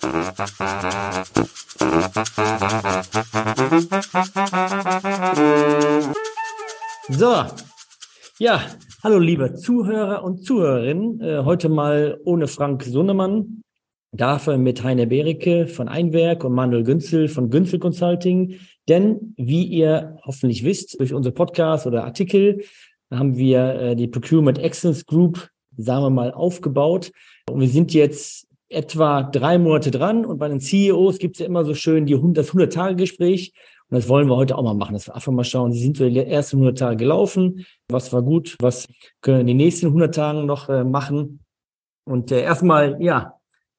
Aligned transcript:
So, 0.00 0.06
ja, 8.38 8.62
hallo 9.02 9.18
liebe 9.18 9.54
Zuhörer 9.54 10.24
und 10.24 10.42
Zuhörerinnen. 10.42 11.20
Äh, 11.20 11.42
heute 11.44 11.68
mal 11.68 12.18
ohne 12.24 12.46
Frank 12.46 12.84
Sunnemann, 12.84 13.62
dafür 14.12 14.56
mit 14.56 14.82
Heiner 14.82 15.04
Bericke 15.04 15.66
von 15.66 15.88
Einwerk 15.88 16.44
und 16.44 16.54
Manuel 16.54 16.84
Günzel 16.84 17.28
von 17.28 17.50
Günzel 17.50 17.78
Consulting. 17.78 18.54
Denn 18.88 19.34
wie 19.36 19.64
ihr 19.64 20.16
hoffentlich 20.24 20.64
wisst, 20.64 20.98
durch 20.98 21.12
unsere 21.12 21.34
Podcast 21.34 21.86
oder 21.86 22.04
Artikel 22.04 22.64
haben 23.10 23.36
wir 23.36 23.74
äh, 23.74 23.96
die 23.96 24.08
Procurement 24.08 24.58
Excellence 24.58 25.04
Group, 25.04 25.50
sagen 25.76 26.04
wir 26.04 26.10
mal, 26.10 26.32
aufgebaut. 26.32 27.12
Und 27.50 27.60
wir 27.60 27.68
sind 27.68 27.92
jetzt 27.92 28.49
etwa 28.70 29.24
drei 29.24 29.58
Monate 29.58 29.90
dran 29.90 30.24
und 30.24 30.38
bei 30.38 30.48
den 30.48 30.60
CEOs 30.60 31.18
gibt 31.18 31.36
es 31.36 31.40
ja 31.40 31.46
immer 31.46 31.64
so 31.64 31.74
schön 31.74 32.06
die 32.06 32.14
100, 32.14 32.38
das 32.38 32.54
100-Tage-Gespräch. 32.54 33.52
Und 33.88 33.96
das 33.96 34.08
wollen 34.08 34.28
wir 34.28 34.36
heute 34.36 34.56
auch 34.56 34.62
mal 34.62 34.74
machen, 34.74 34.92
dass 34.92 35.08
wir 35.08 35.16
einfach 35.16 35.32
mal 35.32 35.44
schauen, 35.44 35.72
wie 35.72 35.82
sind 35.82 35.98
wir 35.98 36.08
die 36.08 36.18
ersten 36.24 36.56
100 36.58 36.78
Tage 36.78 36.96
gelaufen, 36.96 37.66
was 37.88 38.12
war 38.12 38.22
gut, 38.22 38.56
was 38.60 38.86
können 39.20 39.38
wir 39.38 39.40
in 39.40 39.46
den 39.48 39.56
nächsten 39.56 39.86
100 39.86 40.14
Tagen 40.14 40.46
noch 40.46 40.68
äh, 40.68 40.84
machen. 40.84 41.40
Und 42.04 42.30
äh, 42.30 42.42
erstmal, 42.42 43.02
ja, 43.02 43.34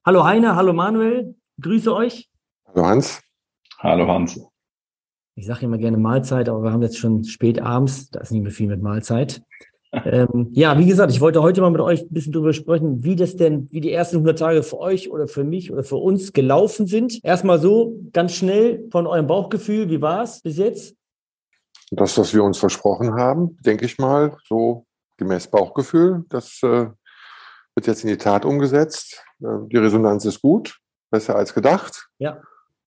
hallo 0.06 0.26
Heiner, 0.26 0.58
hallo 0.58 0.74
Manuel, 0.74 1.36
grüße 1.62 1.96
euch. 1.96 2.30
Hallo 2.68 2.86
Hans. 2.86 3.22
Hallo 3.80 4.08
Hans. 4.08 4.40
Ich 5.36 5.46
sage 5.46 5.66
immer 5.66 5.78
gerne 5.78 5.98
Mahlzeit, 5.98 6.50
aber 6.50 6.62
wir 6.62 6.72
haben 6.74 6.82
jetzt 6.82 6.98
schon 6.98 7.24
spät 7.24 7.62
abends, 7.62 8.10
da 8.10 8.20
ist 8.20 8.32
nicht 8.32 8.44
mehr 8.44 8.52
viel 8.52 8.68
mit 8.68 8.82
Mahlzeit. 8.82 9.42
Ähm, 9.92 10.48
ja, 10.54 10.78
wie 10.78 10.86
gesagt, 10.86 11.12
ich 11.12 11.20
wollte 11.20 11.42
heute 11.42 11.60
mal 11.62 11.70
mit 11.70 11.82
euch 11.82 12.02
ein 12.02 12.10
bisschen 12.10 12.32
darüber 12.32 12.54
sprechen, 12.54 13.04
wie 13.04 13.16
das 13.18 13.36
denn, 13.36 13.68
wie 13.72 13.82
die 13.82 13.92
ersten 13.92 14.18
100 14.18 14.40
Tage 14.40 14.64
für 14.64 14.80
euch 14.80 15.12
oder 15.12 15.28
für 15.28 15.44
mich 15.44 15.72
oder 15.72 15.84
für 15.84 15.98
uns 15.98 16.32
gelaufen 16.32 16.88
sind. 16.88 17.24
Erstmal 17.24 17.60
so 17.60 18.00
ganz 18.14 18.34
schnell 18.34 18.88
von 18.90 19.06
eurem 19.06 19.28
Bauchgefühl, 19.28 19.90
wie 19.90 20.02
war 20.02 20.24
es 20.24 20.42
bis 20.42 20.58
jetzt? 20.58 20.96
Das, 21.92 22.18
was 22.18 22.34
wir 22.34 22.44
uns 22.44 22.58
versprochen 22.58 23.16
haben, 23.16 23.58
denke 23.66 23.86
ich 23.86 23.98
mal, 23.98 24.38
so 24.48 24.86
gemäß 25.18 25.48
Bauchgefühl, 25.48 26.24
das 26.30 26.64
äh, 26.64 26.88
wird 27.76 27.88
jetzt 27.88 28.04
in 28.04 28.10
die 28.10 28.18
Tat 28.18 28.46
umgesetzt. 28.46 29.22
Äh, 29.42 29.68
die 29.68 29.78
Resonanz 29.78 30.24
ist 30.24 30.42
gut, 30.42 30.80
besser 31.10 31.36
als 31.36 31.54
gedacht. 31.54 32.08
Ja. 32.18 32.42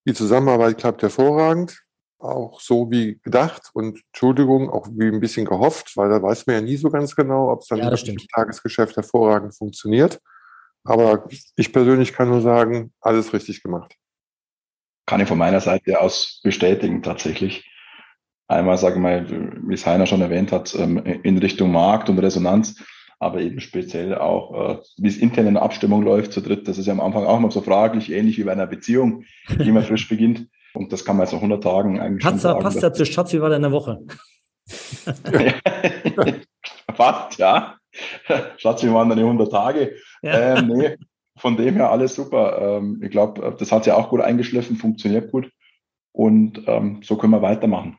Die 0.06 0.14
Zusammenarbeit 0.14 0.78
klappt 0.78 1.02
hervorragend 1.02 1.83
auch 2.25 2.61
so 2.61 2.91
wie 2.91 3.20
gedacht 3.22 3.70
und 3.75 4.00
Entschuldigung, 4.12 4.70
auch 4.70 4.89
wie 4.91 5.06
ein 5.06 5.20
bisschen 5.20 5.44
gehofft, 5.44 5.97
weil 5.97 6.08
da 6.08 6.22
weiß 6.22 6.47
man 6.47 6.56
ja 6.56 6.62
nie 6.62 6.77
so 6.77 6.91
ganz 6.91 7.14
genau, 7.14 7.50
ob 7.50 7.61
es 7.61 7.69
dann 7.69 7.78
Ja, 7.78 7.91
im. 7.91 8.16
Tagesgeschäft 8.34 8.97
hervorragend 8.97 9.55
funktioniert. 9.55 10.20
Aber 10.84 11.28
ich 11.56 11.72
persönlich 11.72 12.12
kann 12.12 12.28
nur 12.28 12.42
sagen, 12.42 12.92
alles 13.00 13.33
richtig 13.33 13.62
gemacht. 13.62 13.97
Kann 15.06 15.20
ich 15.20 15.28
von 15.28 15.39
meiner 15.39 15.61
Seite 15.61 16.00
aus 16.00 16.41
bestätigen 16.42 17.03
tatsächlich. 17.03 17.70
Einmal, 18.48 18.77
sage 18.77 18.97
ich 18.97 19.00
mal, 19.00 19.27
wie 19.66 19.75
es 19.75 19.86
Heiner 19.86 20.06
schon 20.06 20.20
erwähnt 20.20 20.53
hat, 20.53 20.75
ähm, 20.75 20.98
in 20.98 21.38
Richtung 21.38 21.72
Markt 21.72 22.11
und 22.11 22.19
Resonanz, 22.19 22.83
aber 23.19 23.41
eben 23.41 23.61
speziell 23.61 24.14
auch, 24.14 24.78
äh, 24.78 24.83
wie 24.98 25.09
es 25.09 25.16
intern 25.16 25.47
in 25.47 25.55
der 25.55 25.62
Abstimmung 25.62 26.03
läuft 26.03 26.33
zu 26.33 26.42
dritt. 26.42 26.69
Das 26.69 26.77
ist 26.77 26.86
ja 26.86 26.92
am 26.92 27.00
Anfang 27.00 27.25
auch 27.25 27.41
noch 27.41 27.53
so 27.53 27.62
fraglich, 27.62 28.12
ähnlich 28.12 28.36
wie 28.36 28.44
bei 28.44 28.53
einer 28.53 28.66
Beziehung, 28.66 29.25
die 29.48 29.72
man 29.72 29.84
frisch 29.84 30.09
beginnt. 30.09 30.48
Und 30.75 30.92
das 30.92 31.05
kann 31.05 31.17
man 31.17 31.25
jetzt 31.25 31.33
nach 31.33 31.41
100 31.41 31.62
Tagen 31.62 32.00
eigentlich 32.00 32.22
schon 32.22 32.33
Patzer, 32.33 32.50
sagen. 32.50 32.62
passt 32.62 32.83
dazu, 32.83 33.05
Schatz, 33.05 33.33
wie 33.33 33.41
war 33.41 33.48
der 33.48 33.56
in 33.56 33.62
der 33.62 33.72
Woche? 33.72 34.00
Fast, 36.94 37.39
ja. 37.39 37.77
Schatz, 38.56 38.83
wir 38.83 38.92
waren 38.92 39.08
dann 39.08 39.19
die 39.19 39.25
100 39.25 39.50
Tage. 39.50 39.94
Ja. 40.22 40.58
Ähm, 40.58 40.69
nee, 40.69 40.97
von 41.36 41.56
dem 41.56 41.75
her 41.75 41.91
alles 41.91 42.14
super. 42.14 42.58
Ähm, 42.61 43.00
ich 43.03 43.11
glaube, 43.11 43.55
das 43.58 43.70
hat 43.70 43.86
ja 43.86 43.97
auch 43.97 44.08
gut 44.08 44.20
eingeschliffen, 44.20 44.77
funktioniert 44.77 45.31
gut. 45.31 45.50
Und 46.12 46.62
ähm, 46.66 47.00
so 47.03 47.16
können 47.16 47.33
wir 47.33 47.42
weitermachen. 47.42 47.98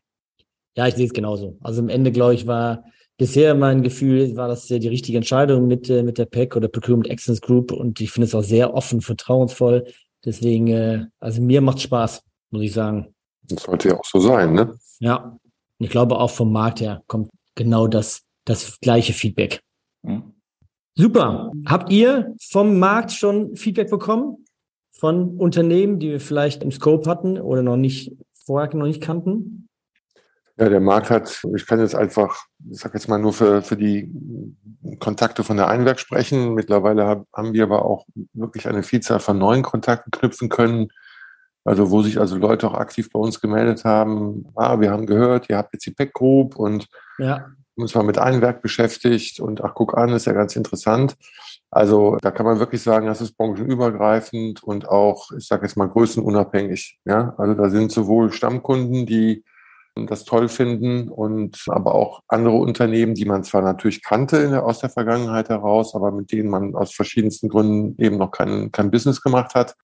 Ja, 0.75 0.87
ich 0.87 0.95
sehe 0.95 1.05
es 1.05 1.13
genauso. 1.13 1.57
Also 1.61 1.81
am 1.81 1.89
Ende, 1.89 2.11
glaube 2.11 2.33
ich, 2.33 2.47
war 2.47 2.83
bisher 3.17 3.55
mein 3.55 3.81
Gefühl, 3.81 4.35
war 4.35 4.49
das 4.49 4.67
die 4.67 4.87
richtige 4.87 5.17
Entscheidung 5.17 5.67
mit, 5.67 5.89
äh, 5.89 6.03
mit 6.03 6.17
der 6.17 6.25
PEC 6.25 6.55
oder 6.57 6.67
Procurement 6.67 7.09
Excellence 7.09 7.41
Group 7.41 7.71
und 7.71 8.01
ich 8.01 8.11
finde 8.11 8.27
es 8.27 8.35
auch 8.35 8.43
sehr 8.43 8.73
offen, 8.73 9.01
vertrauensvoll. 9.01 9.85
Deswegen, 10.25 10.67
äh, 10.67 11.05
also 11.19 11.41
mir 11.41 11.61
macht 11.61 11.81
Spaß, 11.81 12.23
muss 12.55 12.63
ich 12.63 12.73
sagen. 12.73 13.13
Das 13.43 13.63
sollte 13.63 13.89
ja 13.89 13.99
auch 13.99 14.05
so 14.05 14.19
sein, 14.19 14.53
ne? 14.53 14.77
Ja. 14.99 15.37
Ich 15.77 15.89
glaube 15.89 16.17
auch 16.17 16.29
vom 16.29 16.53
Markt 16.53 16.79
her 16.79 17.03
kommt 17.07 17.29
genau 17.53 17.87
das, 17.87 18.21
das 18.45 18.79
gleiche 18.79 19.11
Feedback. 19.11 19.61
Hm? 20.05 20.33
Super. 20.95 21.51
Habt 21.65 21.91
ihr 21.91 22.33
vom 22.41 22.79
Markt 22.79 23.11
schon 23.11 23.57
Feedback 23.57 23.89
bekommen? 23.89 24.45
Von 24.97 25.37
Unternehmen, 25.37 25.99
die 25.99 26.11
wir 26.11 26.21
vielleicht 26.21 26.63
im 26.63 26.71
Scope 26.71 27.09
hatten 27.09 27.37
oder 27.39 27.61
noch 27.61 27.75
nicht, 27.75 28.13
vorher 28.45 28.73
noch 28.73 28.85
nicht 28.85 29.01
kannten? 29.01 29.67
Ja, 30.57 30.69
der 30.69 30.79
Markt 30.79 31.09
hat, 31.09 31.43
ich 31.53 31.65
kann 31.65 31.81
jetzt 31.81 31.95
einfach, 31.95 32.45
ich 32.71 32.79
sag 32.79 32.93
jetzt 32.93 33.09
mal 33.09 33.19
nur 33.19 33.33
für, 33.33 33.61
für 33.61 33.75
die 33.75 34.09
Kontakte 34.99 35.43
von 35.43 35.57
der 35.57 35.67
Einwerk 35.67 35.99
sprechen. 35.99 36.53
Mittlerweile 36.53 37.05
hab, 37.05 37.27
haben 37.33 37.51
wir 37.51 37.63
aber 37.63 37.83
auch 37.83 38.05
wirklich 38.31 38.65
eine 38.69 38.83
Vielzahl 38.83 39.19
von 39.19 39.37
neuen 39.37 39.63
Kontakten 39.63 40.11
knüpfen 40.11 40.47
können. 40.47 40.87
Also 41.65 41.89
wo 41.91 42.01
sich 42.03 42.19
also 42.19 42.37
Leute 42.37 42.67
auch 42.67 42.75
aktiv 42.75 43.09
bei 43.11 43.19
uns 43.19 43.41
gemeldet 43.41 43.83
haben, 43.85 44.45
ah, 44.55 44.79
wir 44.79 44.91
haben 44.91 45.05
gehört, 45.07 45.49
ihr 45.49 45.57
habt 45.57 45.73
jetzt 45.73 45.85
die 45.85 45.91
PEC 45.91 46.13
Group 46.13 46.55
und 46.55 46.87
Ja. 47.17 47.47
uns 47.75 47.93
mal 47.95 48.03
mit 48.03 48.17
Einwerk 48.19 48.61
beschäftigt 48.61 49.39
und 49.39 49.63
ach, 49.63 49.73
guck 49.73 49.97
an, 49.97 50.09
ist 50.09 50.25
ja 50.27 50.33
ganz 50.33 50.55
interessant. 50.55 51.15
Also 51.71 52.17
da 52.21 52.31
kann 52.31 52.45
man 52.45 52.59
wirklich 52.59 52.81
sagen, 52.81 53.07
das 53.07 53.19
ist 53.19 53.35
branchenübergreifend 53.35 54.63
und 54.63 54.87
auch, 54.87 55.31
ich 55.37 55.47
sage 55.47 55.65
jetzt 55.65 55.75
mal, 55.75 55.89
größenunabhängig. 55.89 56.99
Ja, 57.03 57.33
also 57.37 57.53
da 57.55 57.69
sind 57.69 57.91
sowohl 57.91 58.31
Stammkunden, 58.31 59.05
die 59.05 59.43
das 60.07 60.25
toll 60.25 60.49
finden 60.49 61.09
und 61.09 61.63
aber 61.67 61.95
auch 61.95 62.21
andere 62.27 62.55
Unternehmen, 62.55 63.13
die 63.15 63.25
man 63.25 63.43
zwar 63.43 63.61
natürlich 63.61 64.03
kannte 64.03 64.49
der, 64.49 64.65
aus 64.65 64.79
der 64.79 64.89
Vergangenheit 64.89 65.49
heraus, 65.49 65.95
aber 65.95 66.11
mit 66.11 66.31
denen 66.31 66.49
man 66.49 66.75
aus 66.75 66.93
verschiedensten 66.93 67.49
Gründen 67.49 68.01
eben 68.01 68.17
noch 68.17 68.31
kein, 68.31 68.71
kein 68.71 68.91
Business 68.91 69.21
gemacht 69.21 69.55
hat, 69.55 69.75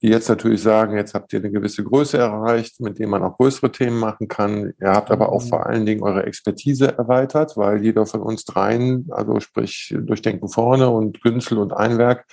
die 0.00 0.08
jetzt 0.08 0.28
natürlich 0.28 0.62
sagen, 0.62 0.96
jetzt 0.96 1.14
habt 1.14 1.32
ihr 1.32 1.40
eine 1.40 1.50
gewisse 1.50 1.82
Größe 1.82 2.18
erreicht, 2.18 2.80
mit 2.80 2.98
dem 2.98 3.10
man 3.10 3.22
auch 3.22 3.36
größere 3.36 3.72
Themen 3.72 3.98
machen 3.98 4.28
kann. 4.28 4.72
Ihr 4.80 4.92
habt 4.92 5.10
aber 5.10 5.32
auch 5.32 5.42
vor 5.42 5.66
allen 5.66 5.86
Dingen 5.86 6.02
eure 6.02 6.24
Expertise 6.24 6.96
erweitert, 6.96 7.56
weil 7.56 7.82
jeder 7.82 8.06
von 8.06 8.22
uns 8.22 8.44
dreien, 8.44 9.08
also 9.10 9.40
sprich 9.40 9.94
Durchdenken 9.98 10.48
vorne 10.48 10.88
und 10.88 11.20
Günzel 11.20 11.58
und 11.58 11.72
Einwerk, 11.72 12.26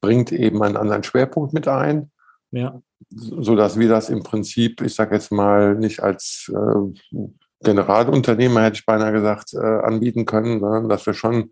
bringt 0.00 0.32
eben 0.32 0.62
einen 0.62 0.76
anderen 0.76 1.02
Schwerpunkt 1.04 1.52
mit 1.52 1.68
ein 1.68 2.10
Ja. 2.50 2.80
so 3.10 3.56
dass 3.56 3.78
wir 3.78 3.88
das 3.88 4.08
im 4.08 4.22
Prinzip, 4.22 4.80
ich 4.80 4.94
sage 4.94 5.14
jetzt 5.14 5.32
mal, 5.32 5.74
nicht 5.74 6.02
als 6.02 6.50
äh, 6.54 7.16
Generalunternehmer, 7.62 8.62
hätte 8.62 8.76
ich 8.76 8.86
beinahe 8.86 9.12
gesagt, 9.12 9.54
äh, 9.54 9.58
anbieten 9.58 10.24
können, 10.24 10.60
sondern 10.60 10.88
dass 10.88 11.06
wir 11.06 11.14
schon 11.14 11.50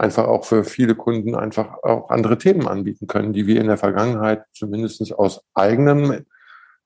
einfach 0.00 0.26
auch 0.26 0.44
für 0.46 0.64
viele 0.64 0.94
Kunden 0.94 1.34
einfach 1.34 1.82
auch 1.82 2.08
andere 2.08 2.38
Themen 2.38 2.66
anbieten 2.66 3.06
können, 3.06 3.34
die 3.34 3.46
wir 3.46 3.60
in 3.60 3.66
der 3.66 3.76
Vergangenheit 3.76 4.44
zumindest 4.54 5.12
aus 5.12 5.42
eigenem 5.54 6.24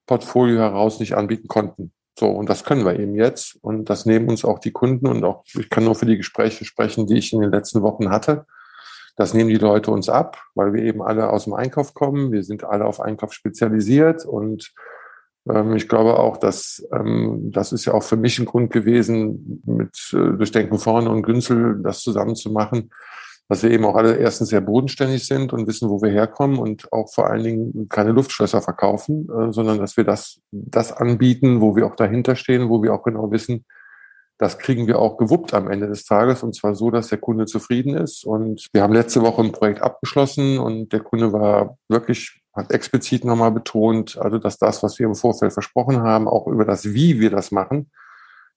Portfolio 0.07 0.59
heraus 0.59 0.99
nicht 0.99 1.17
anbieten 1.17 1.47
konnten. 1.47 1.93
So, 2.19 2.27
und 2.27 2.49
das 2.49 2.65
können 2.65 2.85
wir 2.85 2.99
eben 2.99 3.15
jetzt. 3.15 3.57
Und 3.63 3.89
das 3.89 4.05
nehmen 4.05 4.29
uns 4.29 4.45
auch 4.45 4.59
die 4.59 4.73
Kunden 4.73 5.07
und 5.07 5.25
auch, 5.25 5.45
ich 5.55 5.71
kann 5.71 5.85
nur 5.85 5.95
für 5.95 6.07
die 6.07 6.17
Gespräche 6.17 6.65
sprechen, 6.65 7.07
die 7.07 7.19
ich 7.19 7.33
in 7.33 7.41
den 7.41 7.51
letzten 7.51 7.83
Wochen 7.83 8.11
hatte. 8.11 8.47
Das 9.17 9.33
nehmen 9.33 9.51
die 9.51 9.57
Leute 9.57 9.93
uns 9.93 10.09
ab, 10.09 10.43
weil 10.57 10.73
wir 10.73 10.83
eben 10.83 11.01
alle 11.01 11.31
aus 11.31 11.45
dem 11.45 11.55
Einkauf 11.55 11.95
kommen. 11.95 12.33
Wir 12.33 12.43
sind 12.43 12.65
alle 12.65 12.85
auf 12.85 13.01
Einkauf 13.01 13.33
spezialisiert 13.33 14.27
und 14.27 14.73
ich 15.75 15.89
glaube 15.89 16.19
auch, 16.19 16.39
dass 16.39 16.87
ähm, 16.93 17.51
das 17.53 17.73
ist 17.73 17.85
ja 17.85 17.93
auch 17.93 18.03
für 18.03 18.17
mich 18.17 18.39
ein 18.39 18.47
Grund 18.47 18.73
gewesen, 18.73 19.63
mit 19.67 19.95
äh, 20.13 20.37
Durchdenken 20.37 20.79
vorne 20.79 21.11
und 21.11 21.23
Günzel 21.23 21.81
das 21.83 22.01
zusammen 22.01 22.35
zu 22.35 22.51
machen, 22.51 22.91
dass 23.49 23.63
wir 23.63 23.71
eben 23.71 23.85
auch 23.85 23.95
alle 23.95 24.17
erstens 24.17 24.49
sehr 24.49 24.63
bodenständig 24.63 25.27
sind 25.27 25.53
und 25.53 25.67
wissen, 25.67 25.91
wo 25.91 26.01
wir 26.01 26.11
herkommen 26.11 26.59
und 26.59 26.91
auch 26.93 27.13
vor 27.13 27.29
allen 27.29 27.45
Dingen 27.45 27.89
keine 27.91 28.13
Luftschlösser 28.13 28.63
verkaufen, 28.63 29.29
äh, 29.29 29.53
sondern 29.53 29.79
dass 29.79 29.99
wir 29.99 30.05
das, 30.05 30.41
das 30.51 30.93
anbieten, 30.93 31.61
wo 31.61 31.77
wir 31.77 31.87
auch 31.87 31.97
dahinter 31.97 32.37
stehen, 32.37 32.71
wo 32.71 32.83
wir 32.83 32.95
auch 32.95 33.03
genau 33.03 33.31
wissen, 33.31 33.67
das 34.39 34.59
kriegen 34.59 34.87
wir 34.87 34.99
auch 34.99 35.17
gewuppt 35.17 35.55
am 35.55 35.71
Ende 35.71 35.87
des 35.87 36.05
Tages 36.05 36.43
und 36.43 36.55
zwar 36.55 36.75
so, 36.75 36.91
dass 36.91 37.09
der 37.09 37.19
Kunde 37.19 37.47
zufrieden 37.47 37.97
ist. 37.97 38.25
Und 38.25 38.69
wir 38.73 38.83
haben 38.83 38.93
letzte 38.93 39.23
Woche 39.23 39.43
ein 39.43 39.53
Projekt 39.53 39.81
abgeschlossen 39.83 40.59
und 40.59 40.93
der 40.93 41.01
Kunde 41.01 41.33
war 41.33 41.79
wirklich, 41.89 42.43
hat 42.53 42.73
explizit 42.73 43.25
nochmal 43.25 43.53
betont, 43.53 44.19
also 44.19 44.39
dass 44.39 44.59
das, 44.59 44.83
was 44.83 44.99
wir 44.99 45.07
im 45.07 45.15
Vorfeld 45.15 45.53
versprochen 45.53 46.03
haben, 46.03 46.27
auch 46.29 46.47
über 46.49 46.65
das 46.65 46.85
Wie 46.85 47.21
wir 47.21 47.31
das 47.31 47.53
machen, 47.53 47.91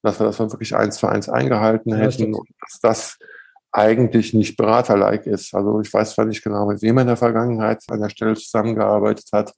dass 0.02 0.20
wir 0.20 0.26
das 0.26 0.38
dann 0.38 0.52
wirklich 0.52 0.76
eins 0.76 0.98
zu 0.98 1.08
eins 1.08 1.30
eingehalten 1.30 1.92
Ja, 1.92 1.98
hätten 1.98 2.12
stimmt. 2.12 2.36
und 2.36 2.50
dass 2.62 2.80
das 2.82 3.18
eigentlich 3.72 4.34
nicht 4.34 4.58
beraterlike 4.58 5.30
ist. 5.30 5.54
Also 5.54 5.80
ich 5.82 5.94
weiß 5.94 6.16
zwar 6.16 6.26
nicht 6.26 6.44
genau, 6.44 6.66
mit 6.68 6.82
wem 6.82 6.98
er 6.98 7.02
in 7.02 7.08
der 7.08 7.18
Vergangenheit 7.18 7.84
an 7.90 8.02
der 8.02 8.10
Stelle 8.10 8.36
zusammengearbeitet 8.36 9.28
hat, 9.32 9.54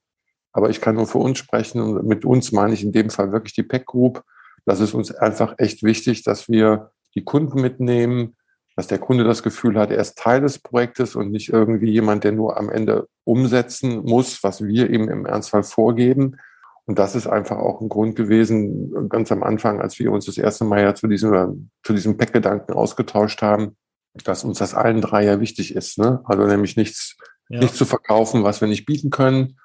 aber 0.51 0.69
ich 0.69 0.81
kann 0.81 0.95
nur 0.95 1.07
für 1.07 1.19
uns 1.19 1.37
sprechen 1.37 1.79
und 1.81 2.05
mit 2.05 2.25
uns 2.25 2.51
meine 2.51 2.73
ich 2.73 2.83
in 2.83 2.91
dem 2.91 3.09
Fall 3.09 3.31
wirklich 3.31 3.53
die 3.53 3.63
PEC 3.63 3.85
Group. 3.85 4.23
Das 4.65 4.79
ist 4.79 4.93
uns 4.93 5.11
einfach 5.11 5.55
echt 5.57 5.83
wichtig, 5.83 6.23
dass 6.23 6.49
wir 6.49 6.91
die 7.15 7.23
Kunden 7.23 7.61
mitnehmen, 7.61 8.35
dass 8.75 8.87
der 8.87 8.99
Kunde 8.99 9.23
das 9.23 9.43
Gefühl 9.43 9.77
hat, 9.77 9.91
er 9.91 9.99
ist 9.99 10.17
Teil 10.17 10.41
des 10.41 10.59
Projektes 10.59 11.15
und 11.15 11.31
nicht 11.31 11.49
irgendwie 11.49 11.91
jemand, 11.91 12.23
der 12.23 12.31
nur 12.31 12.57
am 12.57 12.69
Ende 12.69 13.07
umsetzen 13.25 14.03
muss, 14.05 14.43
was 14.43 14.63
wir 14.63 14.89
ihm 14.89 15.09
im 15.09 15.25
Ernstfall 15.25 15.63
vorgeben. 15.63 16.37
Und 16.85 16.97
das 16.97 17.13
ist 17.13 17.27
einfach 17.27 17.57
auch 17.57 17.81
ein 17.81 17.89
Grund 17.89 18.15
gewesen, 18.15 19.09
ganz 19.09 19.31
am 19.31 19.43
Anfang, 19.43 19.81
als 19.81 19.99
wir 19.99 20.11
uns 20.11 20.25
das 20.25 20.37
erste 20.37 20.63
Mal 20.63 20.81
ja 20.81 20.95
zu 20.95 21.07
diesem, 21.07 21.69
zu 21.83 21.93
diesem 21.93 22.17
Pack-Gedanken 22.17 22.73
ausgetauscht 22.73 23.41
haben, 23.41 23.75
dass 24.23 24.43
uns 24.43 24.59
das 24.59 24.73
allen 24.73 25.01
drei 25.01 25.25
ja 25.25 25.39
wichtig 25.39 25.75
ist. 25.75 25.97
Ne? 25.97 26.21
Also 26.23 26.45
nämlich 26.45 26.77
nichts, 26.77 27.17
ja. 27.49 27.59
nichts 27.59 27.77
zu 27.77 27.85
verkaufen, 27.85 28.43
was 28.43 28.61
wir 28.61 28.67
nicht 28.67 28.85
bieten 28.85 29.09
können 29.09 29.57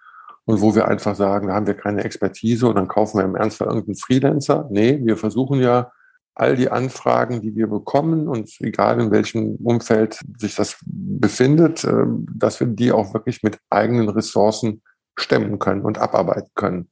und 0.46 0.60
wo 0.60 0.74
wir 0.74 0.88
einfach 0.88 1.14
sagen, 1.14 1.48
da 1.48 1.54
haben 1.54 1.66
wir 1.66 1.74
keine 1.74 2.04
Expertise 2.04 2.66
und 2.66 2.76
dann 2.76 2.88
kaufen 2.88 3.18
wir 3.18 3.24
im 3.24 3.36
Ernstfall 3.36 3.68
irgendeinen 3.68 3.96
Freelancer. 3.96 4.68
Nee, 4.70 5.00
wir 5.02 5.16
versuchen 5.16 5.60
ja 5.60 5.90
all 6.34 6.56
die 6.56 6.70
Anfragen, 6.70 7.40
die 7.40 7.54
wir 7.54 7.68
bekommen 7.68 8.28
und 8.28 8.50
egal 8.60 9.00
in 9.00 9.10
welchem 9.10 9.56
Umfeld 9.56 10.18
sich 10.36 10.54
das 10.54 10.76
befindet, 10.84 11.84
ähm, 11.84 12.26
dass 12.34 12.60
wir 12.60 12.66
die 12.66 12.92
auch 12.92 13.14
wirklich 13.14 13.42
mit 13.42 13.58
eigenen 13.70 14.08
Ressourcen 14.08 14.82
stemmen 15.16 15.58
können 15.58 15.82
und 15.82 15.98
abarbeiten 15.98 16.50
können. 16.54 16.90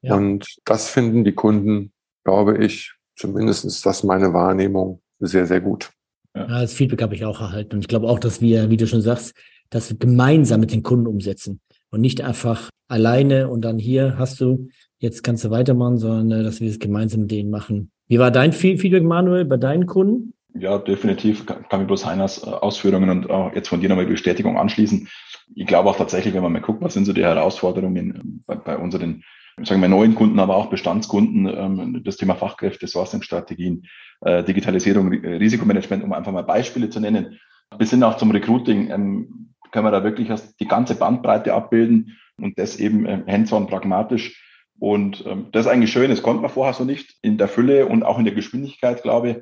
Ja. 0.00 0.14
Und 0.14 0.46
das 0.64 0.88
finden 0.88 1.24
die 1.24 1.34
Kunden, 1.34 1.92
glaube 2.24 2.64
ich, 2.64 2.94
zumindest 3.16 3.64
ist 3.64 3.84
das 3.84 4.04
meine 4.04 4.32
Wahrnehmung, 4.32 5.02
sehr, 5.18 5.46
sehr 5.46 5.60
gut. 5.60 5.90
Ja, 6.36 6.46
das 6.46 6.72
Feedback 6.72 7.02
habe 7.02 7.16
ich 7.16 7.24
auch 7.24 7.40
erhalten. 7.40 7.76
Und 7.76 7.80
ich 7.80 7.88
glaube 7.88 8.06
auch, 8.06 8.20
dass 8.20 8.40
wir, 8.40 8.70
wie 8.70 8.76
du 8.76 8.86
schon 8.86 9.02
sagst, 9.02 9.34
dass 9.70 9.90
wir 9.90 9.98
gemeinsam 9.98 10.60
mit 10.60 10.70
den 10.70 10.84
Kunden 10.84 11.08
umsetzen 11.08 11.60
und 11.90 12.00
nicht 12.00 12.22
einfach 12.22 12.70
alleine 12.88 13.48
und 13.48 13.62
dann 13.62 13.78
hier 13.78 14.16
hast 14.18 14.40
du, 14.40 14.68
jetzt 14.98 15.22
kannst 15.22 15.44
du 15.44 15.50
weitermachen, 15.50 15.98
sondern 15.98 16.40
äh, 16.40 16.42
dass 16.42 16.60
wir 16.60 16.70
es 16.70 16.78
gemeinsam 16.78 17.22
mit 17.22 17.30
denen 17.30 17.50
machen. 17.50 17.90
Wie 18.08 18.18
war 18.18 18.30
dein 18.30 18.52
Feedback, 18.52 19.02
Manuel, 19.02 19.44
bei 19.44 19.58
deinen 19.58 19.86
Kunden? 19.86 20.32
Ja, 20.54 20.78
definitiv 20.78 21.44
kann 21.46 21.80
ich 21.80 21.86
bloß 21.86 22.06
Heiners 22.06 22.42
äh, 22.42 22.50
Ausführungen 22.50 23.10
und 23.10 23.30
auch 23.30 23.54
jetzt 23.54 23.68
von 23.68 23.80
dir 23.80 23.88
nochmal 23.88 24.06
Bestätigung 24.06 24.58
anschließen. 24.58 25.08
Ich 25.54 25.66
glaube 25.66 25.90
auch 25.90 25.96
tatsächlich, 25.96 26.34
wenn 26.34 26.42
man 26.42 26.52
mal 26.52 26.60
guckt, 26.60 26.82
was 26.82 26.94
sind 26.94 27.04
so 27.04 27.12
die 27.12 27.22
Herausforderungen 27.22 28.14
ähm, 28.16 28.42
bei, 28.46 28.56
bei 28.56 28.76
unseren, 28.78 29.22
sagen 29.62 29.80
wir, 29.80 29.88
neuen 29.88 30.14
Kunden, 30.14 30.38
aber 30.38 30.56
auch 30.56 30.70
Bestandskunden, 30.70 31.46
ähm, 31.46 32.02
das 32.04 32.16
Thema 32.16 32.34
Fachkräfte, 32.34 32.86
Sourcing-Strategien, 32.86 33.84
äh, 34.22 34.42
Digitalisierung, 34.42 35.08
Risikomanagement, 35.12 36.02
um 36.02 36.12
einfach 36.12 36.32
mal 36.32 36.42
Beispiele 36.42 36.88
zu 36.90 37.00
nennen. 37.00 37.38
Bis 37.78 37.90
hin 37.90 38.02
auch 38.02 38.16
zum 38.16 38.30
Recruiting 38.30 38.90
ähm, 38.90 39.47
können 39.70 39.86
wir 39.86 39.90
da 39.90 40.04
wirklich 40.04 40.28
die 40.60 40.68
ganze 40.68 40.94
Bandbreite 40.94 41.54
abbilden 41.54 42.16
und 42.40 42.58
das 42.58 42.76
eben 42.76 43.06
hands-on 43.26 43.66
pragmatisch 43.66 44.42
und 44.78 45.24
ähm, 45.26 45.46
das 45.52 45.66
ist 45.66 45.72
eigentlich 45.72 45.92
schön, 45.92 46.10
das 46.10 46.22
konnte 46.22 46.42
man 46.42 46.50
vorher 46.50 46.74
so 46.74 46.84
nicht 46.84 47.16
in 47.22 47.36
der 47.36 47.48
Fülle 47.48 47.86
und 47.86 48.04
auch 48.04 48.18
in 48.18 48.24
der 48.24 48.34
Geschwindigkeit, 48.34 49.02
glaube 49.02 49.30
ich. 49.30 49.36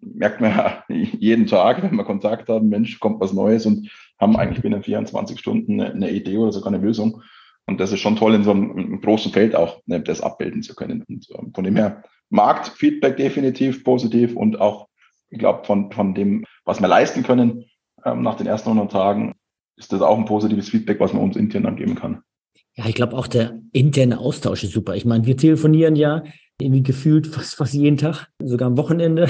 Merkt 0.00 0.40
man 0.40 0.50
ja 0.50 0.84
jeden 0.88 1.46
Tag, 1.46 1.82
wenn 1.82 1.94
wir 1.94 2.04
Kontakt 2.04 2.48
haben, 2.48 2.68
Mensch, 2.68 2.98
kommt 2.98 3.20
was 3.20 3.32
Neues 3.32 3.66
und 3.66 3.90
haben 4.18 4.36
eigentlich 4.36 4.62
binnen 4.62 4.82
24 4.82 5.38
Stunden 5.38 5.80
eine, 5.80 6.10
Idee 6.10 6.36
oder 6.38 6.52
sogar 6.52 6.72
eine 6.72 6.84
Lösung. 6.84 7.22
Und 7.66 7.78
das 7.78 7.92
ist 7.92 8.00
schon 8.00 8.16
toll, 8.16 8.34
in 8.34 8.42
so 8.42 8.50
einem, 8.50 9.00
großen 9.00 9.32
Feld 9.32 9.54
auch 9.54 9.80
ne, 9.86 10.00
das 10.00 10.20
abbilden 10.20 10.62
zu 10.62 10.74
können. 10.74 11.04
Und 11.08 11.28
ähm, 11.38 11.52
von 11.54 11.64
dem 11.64 11.76
her, 11.76 12.02
Marktfeedback 12.30 13.16
definitiv 13.16 13.84
positiv 13.84 14.36
und 14.36 14.60
auch, 14.60 14.88
ich 15.30 15.38
glaube, 15.38 15.64
von, 15.64 15.92
von 15.92 16.14
dem, 16.14 16.44
was 16.64 16.80
wir 16.80 16.88
leisten 16.88 17.22
können 17.22 17.64
ähm, 18.04 18.22
nach 18.22 18.36
den 18.36 18.46
ersten 18.46 18.70
100 18.70 18.90
Tagen, 18.90 19.34
ist 19.80 19.92
das 19.92 20.02
auch 20.02 20.18
ein 20.18 20.26
positives 20.26 20.68
Feedback, 20.68 21.00
was 21.00 21.12
man 21.12 21.22
uns 21.22 21.36
intern 21.36 21.64
dann 21.64 21.76
geben 21.76 21.94
kann. 21.94 22.22
Ja, 22.76 22.86
ich 22.86 22.94
glaube 22.94 23.16
auch 23.16 23.26
der 23.26 23.58
interne 23.72 24.18
Austausch 24.18 24.62
ist 24.62 24.72
super. 24.72 24.94
Ich 24.94 25.04
meine, 25.04 25.26
wir 25.26 25.36
telefonieren 25.36 25.96
ja 25.96 26.22
irgendwie 26.60 26.82
gefühlt 26.82 27.26
fast, 27.26 27.56
fast 27.56 27.74
jeden 27.74 27.96
Tag, 27.96 28.28
sogar 28.42 28.68
am 28.68 28.76
Wochenende 28.76 29.28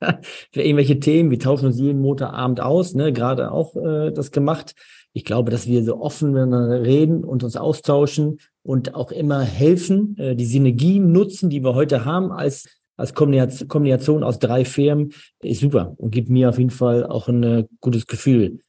für 0.52 0.62
irgendwelche 0.62 1.00
Themen. 1.00 1.30
Wir 1.30 1.38
tauschen 1.38 1.66
uns 1.66 1.78
jeden 1.78 2.00
Montagabend 2.00 2.60
aus, 2.60 2.94
ne, 2.94 3.12
gerade 3.12 3.50
auch 3.52 3.76
äh, 3.76 4.12
das 4.12 4.30
gemacht. 4.30 4.74
Ich 5.12 5.24
glaube, 5.24 5.50
dass 5.50 5.66
wir 5.66 5.82
so 5.84 6.00
offen 6.00 6.32
miteinander 6.32 6.82
reden 6.82 7.24
und 7.24 7.42
uns 7.42 7.56
austauschen 7.56 8.38
und 8.62 8.94
auch 8.94 9.10
immer 9.10 9.40
helfen, 9.40 10.16
äh, 10.16 10.36
die 10.36 10.46
Synergien 10.46 11.10
nutzen, 11.12 11.50
die 11.50 11.62
wir 11.62 11.74
heute 11.74 12.04
haben 12.04 12.30
als 12.30 12.80
als 12.96 13.14
Kombination 13.14 14.22
aus 14.22 14.38
drei 14.38 14.66
Firmen 14.66 15.14
ist 15.42 15.60
super 15.60 15.94
und 15.96 16.10
gibt 16.10 16.28
mir 16.28 16.50
auf 16.50 16.58
jeden 16.58 16.70
Fall 16.70 17.06
auch 17.06 17.28
ein 17.28 17.42
äh, 17.42 17.64
gutes 17.80 18.06
Gefühl. 18.06 18.60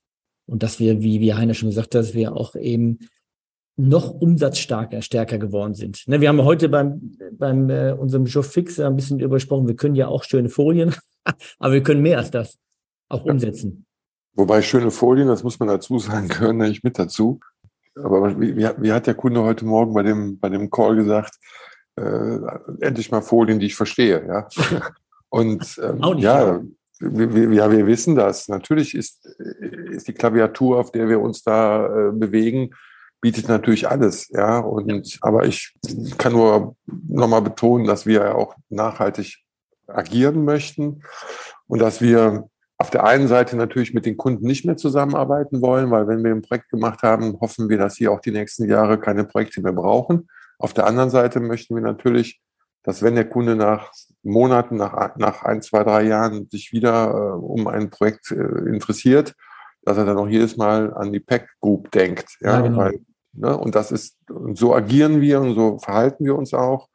Und 0.51 0.63
dass 0.63 0.81
wir, 0.81 1.01
wie, 1.01 1.21
wie 1.21 1.33
Heiner 1.33 1.53
schon 1.53 1.69
gesagt 1.69 1.95
hat, 1.95 2.01
dass 2.01 2.13
wir 2.13 2.35
auch 2.35 2.55
eben 2.55 2.99
noch 3.77 4.11
umsatzstärker 4.11 5.01
stärker 5.01 5.37
geworden 5.37 5.75
sind. 5.75 6.05
Ne, 6.07 6.19
wir 6.19 6.27
haben 6.27 6.43
heute 6.43 6.67
beim, 6.67 7.17
beim 7.31 7.69
äh, 7.69 7.93
unserem 7.93 8.25
Joe 8.25 8.43
Fix 8.43 8.77
ein 8.77 8.97
bisschen 8.97 9.17
darüber 9.17 9.37
gesprochen, 9.37 9.69
wir 9.69 9.77
können 9.77 9.95
ja 9.95 10.09
auch 10.09 10.25
schöne 10.25 10.49
Folien, 10.49 10.93
aber 11.59 11.73
wir 11.73 11.83
können 11.83 12.01
mehr 12.01 12.17
als 12.17 12.31
das 12.31 12.57
auch 13.07 13.25
ja. 13.25 13.31
umsetzen. 13.31 13.85
Wobei 14.33 14.61
schöne 14.61 14.91
Folien, 14.91 15.29
das 15.29 15.41
muss 15.41 15.57
man 15.57 15.69
dazu 15.69 15.99
sagen, 15.99 16.27
gehören 16.27 16.57
nicht 16.57 16.83
mit 16.83 16.99
dazu. 16.99 17.39
Aber 17.95 18.37
wie, 18.37 18.57
wie, 18.57 18.91
hat 18.91 19.07
der 19.07 19.15
Kunde 19.15 19.43
heute 19.43 19.63
Morgen 19.65 19.93
bei 19.93 20.03
dem, 20.03 20.37
bei 20.37 20.49
dem 20.49 20.69
Call 20.69 20.97
gesagt, 20.97 21.35
äh, 21.95 22.39
endlich 22.81 23.09
mal 23.09 23.21
Folien, 23.21 23.59
die 23.59 23.67
ich 23.67 23.75
verstehe, 23.75 24.27
ja. 24.27 24.47
Und 25.29 25.79
ähm, 25.81 25.99
nicht, 25.99 26.23
ja, 26.23 26.61
ja. 27.01 27.71
Wir, 27.71 27.87
wissen 27.87 28.15
das. 28.15 28.47
Natürlich 28.47 28.95
ist, 28.95 29.25
ist 29.25 30.07
die 30.07 30.13
Klaviatur, 30.13 30.79
auf 30.79 30.91
der 30.91 31.09
wir 31.09 31.19
uns 31.19 31.43
da 31.43 31.85
äh, 31.85 32.11
bewegen, 32.11 32.71
bietet 33.21 33.47
natürlich 33.47 33.89
alles, 33.89 34.29
ja. 34.29 34.59
Und 34.59 35.19
aber 35.21 35.45
ich 35.45 35.73
kann 36.17 36.33
nur 36.33 36.75
nochmal 37.07 37.41
betonen, 37.41 37.85
dass 37.85 38.05
wir 38.05 38.35
auch 38.35 38.55
nachhaltig 38.69 39.43
agieren 39.87 40.43
möchten 40.43 41.03
und 41.67 41.79
dass 41.79 42.01
wir 42.01 42.49
auf 42.77 42.89
der 42.89 43.03
einen 43.03 43.27
Seite 43.27 43.55
natürlich 43.55 43.93
mit 43.93 44.07
den 44.07 44.17
Kunden 44.17 44.45
nicht 44.47 44.65
mehr 44.65 44.75
zusammenarbeiten 44.75 45.61
wollen, 45.61 45.91
weil 45.91 46.07
wenn 46.07 46.23
wir 46.23 46.31
ein 46.31 46.41
Projekt 46.41 46.69
gemacht 46.69 47.03
haben, 47.03 47.39
hoffen 47.39 47.69
wir, 47.69 47.77
dass 47.77 47.95
sie 47.95 48.07
auch 48.07 48.21
die 48.21 48.31
nächsten 48.31 48.67
Jahre 48.67 48.99
keine 48.99 49.23
Projekte 49.23 49.61
mehr 49.61 49.73
brauchen. 49.73 50.27
Auf 50.57 50.73
der 50.73 50.87
anderen 50.87 51.11
Seite 51.11 51.39
möchten 51.39 51.75
wir 51.75 51.83
natürlich, 51.83 52.41
dass 52.81 53.03
wenn 53.03 53.13
der 53.13 53.29
Kunde 53.29 53.55
nach 53.55 53.91
Monaten, 54.23 54.77
nach, 54.77 55.15
nach 55.17 55.43
ein, 55.43 55.61
zwei, 55.61 55.83
drei 55.83 56.03
Jahren 56.03 56.47
sich 56.49 56.71
wieder 56.71 57.11
äh, 57.11 57.37
um 57.37 57.67
ein 57.67 57.89
Projekt 57.89 58.31
äh, 58.31 58.69
interessiert, 58.69 59.33
dass 59.83 59.97
er 59.97 60.05
dann 60.05 60.17
auch 60.17 60.27
jedes 60.27 60.57
Mal 60.57 60.93
an 60.93 61.11
die 61.11 61.19
Pack 61.19 61.49
Group 61.59 61.91
denkt. 61.91 62.37
Ja, 62.41 62.55
ja 62.55 62.61
genau. 62.61 62.77
weil 62.77 63.01
Ne? 63.33 63.57
Und 63.57 63.75
das 63.75 63.91
ist, 63.91 64.17
und 64.29 64.57
so 64.57 64.75
agieren 64.75 65.21
wir 65.21 65.41
und 65.41 65.55
so 65.55 65.77
verhalten 65.79 66.25
wir 66.25 66.35
uns 66.35 66.53
auch. 66.53 66.89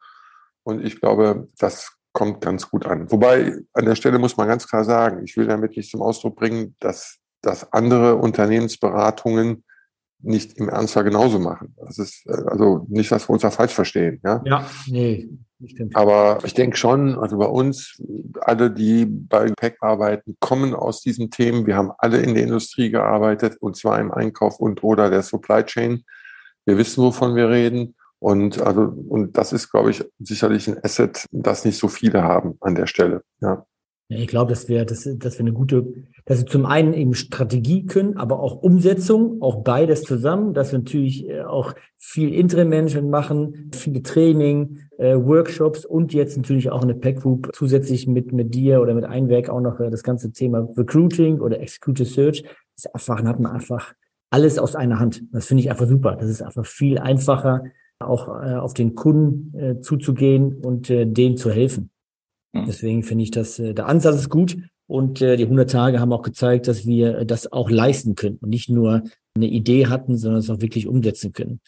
Und 0.63 0.83
ich 0.85 0.99
glaube, 0.99 1.47
das 1.57 1.93
kommt 2.11 2.41
ganz 2.41 2.69
gut 2.69 2.85
an. 2.85 3.09
Wobei, 3.11 3.57
an 3.73 3.85
der 3.85 3.95
Stelle 3.95 4.19
muss 4.19 4.37
man 4.37 4.47
ganz 4.47 4.67
klar 4.67 4.83
sagen, 4.83 5.23
ich 5.23 5.37
will 5.37 5.47
damit 5.47 5.77
nicht 5.77 5.89
zum 5.89 6.01
Ausdruck 6.01 6.35
bringen, 6.35 6.75
dass, 6.79 7.19
dass 7.41 7.71
andere 7.73 8.15
Unternehmensberatungen 8.15 9.63
nicht 10.19 10.57
im 10.57 10.69
Ernstfall 10.69 11.03
genauso 11.03 11.37
machen. 11.39 11.75
Das 11.77 11.99
ist 11.99 12.25
äh, 12.25 12.43
also 12.47 12.85
nicht, 12.89 13.11
dass 13.11 13.29
wir 13.29 13.33
uns 13.33 13.43
da 13.43 13.51
falsch 13.51 13.73
verstehen. 13.73 14.19
Ja, 14.23 14.41
ja 14.45 14.69
nee. 14.87 15.29
Aber 15.93 16.39
ich 16.43 16.53
denke 16.53 16.77
schon, 16.77 17.17
also 17.17 17.37
bei 17.37 17.47
uns, 17.47 18.01
alle, 18.41 18.69
die 18.69 19.05
bei 19.05 19.51
PEC 19.51 19.77
arbeiten, 19.81 20.37
kommen 20.39 20.73
aus 20.75 21.01
diesen 21.01 21.31
Themen. 21.31 21.65
Wir 21.65 21.75
haben 21.75 21.91
alle 21.97 22.17
in 22.17 22.35
der 22.35 22.43
Industrie 22.43 22.91
gearbeitet, 22.91 23.57
und 23.59 23.75
zwar 23.75 23.99
im 23.99 24.11
Einkauf 24.11 24.59
und 24.59 24.83
oder 24.83 25.09
der 25.09 25.23
Supply 25.23 25.63
Chain. 25.63 26.03
Wir 26.65 26.77
wissen, 26.77 27.03
wovon 27.03 27.35
wir 27.35 27.49
reden. 27.49 27.95
Und 28.19 28.61
also, 28.61 28.81
und 28.81 29.37
das 29.37 29.53
ist, 29.53 29.71
glaube 29.71 29.91
ich, 29.91 30.03
sicherlich 30.19 30.67
ein 30.67 30.83
Asset, 30.83 31.25
das 31.31 31.65
nicht 31.65 31.77
so 31.77 31.87
viele 31.87 32.23
haben 32.23 32.57
an 32.61 32.75
der 32.75 32.87
Stelle. 32.87 33.23
Ja. 33.41 33.65
Ja, 34.09 34.19
ich 34.19 34.27
glaube, 34.27 34.51
dass 34.51 34.69
wir, 34.69 34.85
dass, 34.85 35.07
dass 35.17 35.37
wir 35.37 35.41
eine 35.41 35.51
gute, 35.51 35.85
dass 36.25 36.39
wir 36.39 36.45
zum 36.45 36.65
einen 36.65 36.93
eben 36.93 37.13
Strategie 37.13 37.85
können, 37.85 38.15
aber 38.15 38.39
auch 38.39 38.55
Umsetzung, 38.55 39.41
auch 39.41 39.63
beides 39.63 40.03
zusammen, 40.03 40.53
dass 40.53 40.71
wir 40.71 40.79
natürlich 40.79 41.27
äh, 41.27 41.41
auch 41.41 41.73
viel 41.97 42.33
Interim-Management 42.33 43.09
machen, 43.09 43.71
viele 43.73 44.03
Training, 44.03 44.79
äh, 44.97 45.15
Workshops 45.15 45.85
und 45.85 46.13
jetzt 46.13 46.37
natürlich 46.37 46.69
auch 46.71 46.81
eine 46.81 46.95
Pack 46.95 47.21
Group 47.21 47.51
zusätzlich 47.53 48.07
mit, 48.07 48.31
mit 48.31 48.53
dir 48.53 48.81
oder 48.81 48.93
mit 48.93 49.05
Einwerk 49.05 49.49
auch 49.49 49.61
noch 49.61 49.79
äh, 49.79 49.89
das 49.89 50.03
ganze 50.03 50.31
Thema 50.31 50.67
Recruiting 50.75 51.39
oder 51.39 51.59
Executive 51.59 52.07
Search. 52.07 52.43
Das 52.43 52.85
ist 52.85 52.93
einfach, 52.93 53.17
dann 53.17 53.27
hat 53.27 53.39
man 53.39 53.51
einfach 53.51 53.93
alles 54.29 54.59
aus 54.59 54.75
einer 54.75 54.99
Hand. 54.99 55.23
Das 55.31 55.45
finde 55.45 55.61
ich 55.63 55.69
einfach 55.69 55.87
super. 55.87 56.15
Das 56.15 56.29
ist 56.29 56.41
einfach 56.41 56.65
viel 56.65 56.97
einfacher, 56.97 57.63
auch 57.99 58.27
äh, 58.27 58.55
auf 58.55 58.73
den 58.73 58.95
Kunden 58.95 59.57
äh, 59.57 59.81
zuzugehen 59.81 60.55
und 60.55 60.89
äh, 60.89 61.05
dem 61.05 61.37
zu 61.37 61.51
helfen. 61.51 61.89
Mhm. 62.53 62.65
Deswegen 62.65 63.03
finde 63.03 63.23
ich, 63.23 63.31
dass 63.31 63.59
äh, 63.59 63.73
der 63.73 63.87
Ansatz 63.87 64.15
ist 64.15 64.29
gut 64.29 64.57
und 64.87 65.21
äh, 65.21 65.37
die 65.37 65.43
100 65.43 65.69
Tage 65.69 65.99
haben 65.99 66.13
auch 66.13 66.21
gezeigt, 66.21 66.67
dass 66.67 66.85
wir 66.85 67.25
das 67.25 67.51
auch 67.51 67.69
leisten 67.69 68.15
können 68.15 68.37
und 68.41 68.49
nicht 68.49 68.69
nur 68.69 69.03
eine 69.35 69.47
Idee 69.47 69.87
hatten, 69.87 70.17
sondern 70.17 70.39
es 70.39 70.49
auch 70.49 70.61
wirklich 70.61 70.87
umsetzen 70.87 71.33
können. 71.33 71.61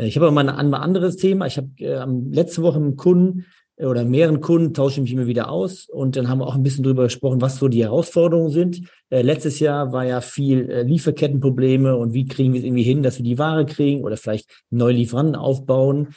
Äh, 0.00 0.06
ich 0.06 0.16
habe 0.16 0.26
aber 0.26 0.34
mal 0.34 0.48
ein 0.48 0.74
anderes 0.74 1.16
Thema. 1.16 1.46
Ich 1.46 1.56
habe 1.56 1.68
äh, 1.78 2.04
letzte 2.30 2.62
Woche 2.62 2.76
einen 2.76 2.96
Kunden 2.96 3.46
äh, 3.76 3.86
oder 3.86 4.04
mehreren 4.04 4.40
Kunden 4.40 4.74
tausche 4.74 4.96
ich 4.96 5.02
mich 5.02 5.12
immer 5.12 5.26
wieder 5.26 5.50
aus 5.50 5.88
und 5.88 6.16
dann 6.16 6.28
haben 6.28 6.38
wir 6.38 6.46
auch 6.46 6.54
ein 6.54 6.62
bisschen 6.62 6.84
drüber 6.84 7.04
gesprochen, 7.04 7.40
was 7.40 7.56
so 7.56 7.68
die 7.68 7.82
Herausforderungen 7.82 8.50
sind. 8.50 8.82
Äh, 9.10 9.22
letztes 9.22 9.60
Jahr 9.60 9.92
war 9.92 10.04
ja 10.04 10.20
viel 10.20 10.70
äh, 10.70 10.82
Lieferkettenprobleme 10.82 11.96
und 11.96 12.14
wie 12.14 12.26
kriegen 12.26 12.52
wir 12.52 12.60
es 12.60 12.66
irgendwie 12.66 12.82
hin, 12.82 13.02
dass 13.02 13.18
wir 13.18 13.24
die 13.24 13.38
Ware 13.38 13.66
kriegen 13.66 14.04
oder 14.04 14.16
vielleicht 14.16 14.48
neue 14.70 14.94
Lieferanten 14.94 15.36
aufbauen. 15.36 16.14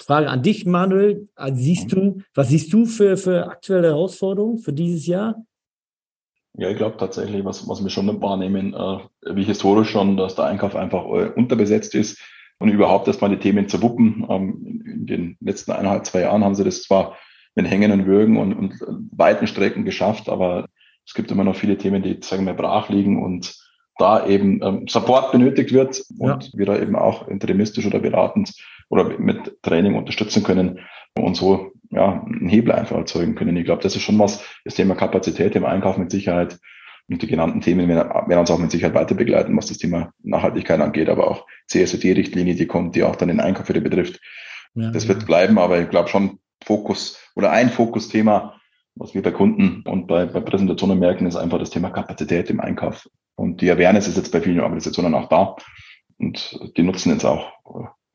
Frage 0.00 0.28
an 0.30 0.42
dich, 0.42 0.64
Manuel. 0.64 1.28
Siehst 1.54 1.90
du, 1.90 2.22
was 2.32 2.50
siehst 2.50 2.72
du 2.72 2.86
für, 2.86 3.16
für 3.16 3.48
aktuelle 3.48 3.88
Herausforderungen 3.88 4.58
für 4.58 4.72
dieses 4.72 5.06
Jahr? 5.08 5.34
Ja, 6.56 6.70
ich 6.70 6.76
glaube 6.76 6.96
tatsächlich, 6.98 7.44
was, 7.44 7.68
was 7.68 7.82
wir 7.82 7.90
schon 7.90 8.22
wahrnehmen, 8.22 8.74
äh, 8.74 9.34
wie 9.34 9.42
historisch 9.42 9.90
schon, 9.90 10.16
dass 10.16 10.36
der 10.36 10.44
Einkauf 10.44 10.76
einfach 10.76 11.04
äh, 11.06 11.30
unterbesetzt 11.34 11.96
ist 11.96 12.20
und 12.58 12.68
überhaupt 12.68 13.06
erstmal 13.06 13.30
die 13.30 13.38
Themen 13.38 13.68
zu 13.68 13.82
wuppen. 13.82 14.26
Ähm, 14.28 14.62
in, 14.64 14.80
in, 14.80 15.06
den 15.06 15.36
letzten 15.40 15.72
eineinhalb, 15.72 16.06
zwei 16.06 16.20
Jahren 16.20 16.44
haben 16.44 16.54
sie 16.54 16.64
das 16.64 16.82
zwar 16.82 17.16
mit 17.54 17.68
Hängen 17.70 17.92
und 17.92 18.06
Würgen 18.06 18.36
und, 18.36 18.54
und 18.54 18.74
weiten 19.12 19.46
Strecken 19.46 19.84
geschafft, 19.84 20.28
aber 20.28 20.66
es 21.06 21.14
gibt 21.14 21.30
immer 21.30 21.44
noch 21.44 21.56
viele 21.56 21.78
Themen, 21.78 22.02
die, 22.02 22.18
sagen 22.22 22.46
wir, 22.46 22.54
brach 22.54 22.88
liegen 22.88 23.22
und 23.22 23.56
da 23.96 24.26
eben 24.26 24.60
ähm, 24.62 24.86
Support 24.86 25.32
benötigt 25.32 25.72
wird 25.72 26.04
und 26.18 26.44
ja. 26.44 26.50
wir 26.54 26.66
da 26.66 26.78
eben 26.78 26.94
auch 26.94 27.26
interimistisch 27.26 27.86
oder 27.86 27.98
beratend 27.98 28.52
oder 28.88 29.18
mit 29.18 29.60
Training 29.62 29.96
unterstützen 29.96 30.44
können 30.44 30.80
und 31.16 31.36
so 31.36 31.72
ja, 31.90 32.22
einen 32.22 32.48
Hebel 32.48 32.72
einfach 32.72 32.96
erzeugen 32.96 33.34
können. 33.34 33.56
Ich 33.56 33.64
glaube, 33.64 33.82
das 33.82 33.96
ist 33.96 34.02
schon 34.02 34.18
was, 34.18 34.44
das 34.64 34.74
Thema 34.74 34.94
Kapazität 34.94 35.56
im 35.56 35.64
Einkauf 35.64 35.98
mit 35.98 36.10
Sicherheit 36.10 36.58
und 37.08 37.22
die 37.22 37.26
genannten 37.26 37.60
Themen 37.60 37.88
werden 37.88 38.38
uns 38.38 38.50
auch 38.50 38.58
mit 38.58 38.70
Sicherheit 38.70 38.94
weiter 38.94 39.14
begleiten, 39.14 39.56
was 39.56 39.66
das 39.66 39.78
Thema 39.78 40.12
Nachhaltigkeit 40.22 40.80
angeht, 40.80 41.08
aber 41.08 41.30
auch 41.30 41.46
CSOD-Richtlinie, 41.68 42.54
die 42.54 42.66
kommt, 42.66 42.96
die 42.96 43.02
auch 43.02 43.16
dann 43.16 43.28
den 43.28 43.40
Einkauf 43.40 43.68
wieder 43.68 43.80
betrifft. 43.80 44.20
Ja, 44.74 44.90
das 44.90 45.08
wird 45.08 45.26
bleiben, 45.26 45.58
aber 45.58 45.80
ich 45.80 45.88
glaube 45.88 46.08
schon 46.08 46.38
Fokus 46.62 47.18
oder 47.34 47.50
ein 47.50 47.70
Fokusthema, 47.70 48.60
was 48.94 49.14
wir 49.14 49.22
bei 49.22 49.30
Kunden 49.30 49.82
und 49.86 50.06
bei, 50.06 50.26
bei 50.26 50.40
Präsentationen 50.40 50.98
merken, 50.98 51.26
ist 51.26 51.36
einfach 51.36 51.58
das 51.58 51.70
Thema 51.70 51.90
Kapazität 51.90 52.50
im 52.50 52.60
Einkauf. 52.60 53.08
Und 53.36 53.60
die 53.60 53.70
Awareness 53.70 54.08
ist 54.08 54.16
jetzt 54.16 54.32
bei 54.32 54.40
vielen 54.40 54.60
Organisationen 54.60 55.14
auch 55.14 55.28
da. 55.28 55.56
Und 56.18 56.58
die 56.76 56.82
nutzen 56.82 57.12
jetzt 57.12 57.24
auch, 57.24 57.52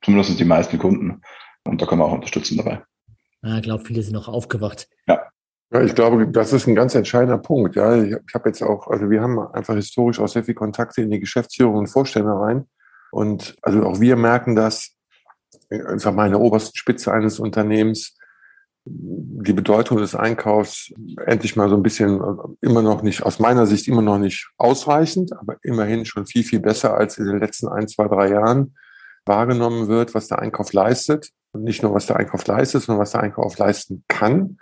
zumindest 0.02 0.38
die 0.40 0.46
meisten 0.46 0.78
Kunden. 0.78 1.22
Und 1.64 1.82
da 1.82 1.86
können 1.86 2.02
wir 2.02 2.06
auch 2.06 2.12
unterstützen 2.12 2.58
dabei. 2.58 2.84
Ja, 3.42 3.56
ich 3.56 3.64
glaube, 3.64 3.84
viele 3.86 4.04
sind 4.04 4.18
auch 4.18 4.28
aufgewacht. 4.28 4.90
Ja. 5.08 5.22
Ja, 5.74 5.82
ich 5.82 5.96
glaube, 5.96 6.27
das 6.27 6.53
ist 6.53 6.68
ein 6.68 6.75
ganz 6.75 6.94
entscheidender 6.94 7.39
Punkt. 7.39 7.75
Ja, 7.75 7.96
ich, 7.96 8.12
ich 8.12 8.34
habe 8.36 8.50
jetzt 8.50 8.62
auch, 8.62 8.88
also 8.88 9.10
wir 9.10 9.22
haben 9.22 9.39
einfach 9.39 9.74
historisch 9.74 10.20
auch 10.20 10.27
sehr 10.27 10.44
viel 10.44 10.53
Kontakte 10.53 11.01
in 11.01 11.10
die 11.10 11.20
Geschäftsführung 11.20 11.77
und 11.77 11.88
Vorstände 11.88 12.32
rein. 12.32 12.68
Und 13.12 13.56
also 13.63 13.84
auch 13.84 14.00
wir 14.00 14.15
merken 14.15 14.56
das, 14.56 14.96
sag 15.96 16.13
mal, 16.13 16.27
in 16.27 16.34
der 16.34 16.42
obersten 16.42 16.77
Spitze 16.77 17.12
eines 17.12 17.39
Unternehmens, 17.39 18.15
die 18.86 19.53
Bedeutung 19.53 19.98
des 19.98 20.13
Einkaufs 20.13 20.94
endlich 21.25 21.56
mal 21.56 21.70
so 21.70 21.75
ein 21.75 21.84
bisschen 21.84 22.22
immer 22.62 22.82
noch 22.82 23.01
nicht, 23.01 23.24
aus 23.24 23.39
meiner 23.39 23.65
Sicht 23.65 23.88
immer 23.88 24.01
noch 24.01 24.20
nicht 24.20 24.51
ausreichend, 24.58 25.32
aber 25.39 25.56
immerhin 25.63 26.06
schon 26.06 26.27
viel, 26.27 26.44
viel 26.44 26.60
besser 26.60 26.96
als 26.96 27.18
in 27.18 27.25
den 27.25 27.39
letzten 27.39 27.68
ein, 27.68 27.88
zwei, 27.88 28.08
drei 28.08 28.30
Jahren 28.30 28.75
wahrgenommen 29.25 29.88
wird, 29.88 30.13
was 30.13 30.27
der 30.27 30.39
Einkauf 30.39 30.74
leistet. 30.74 31.30
Und 31.51 31.63
nicht 31.63 31.82
nur, 31.82 31.94
was 31.94 32.08
der 32.08 32.18
Einkauf 32.18 32.46
leistet, 32.46 32.84
sondern 32.84 33.01
was 33.01 33.12
der 33.12 33.22
Einkauf 33.22 33.58
leisten 33.58 34.03
kann. 34.08 34.58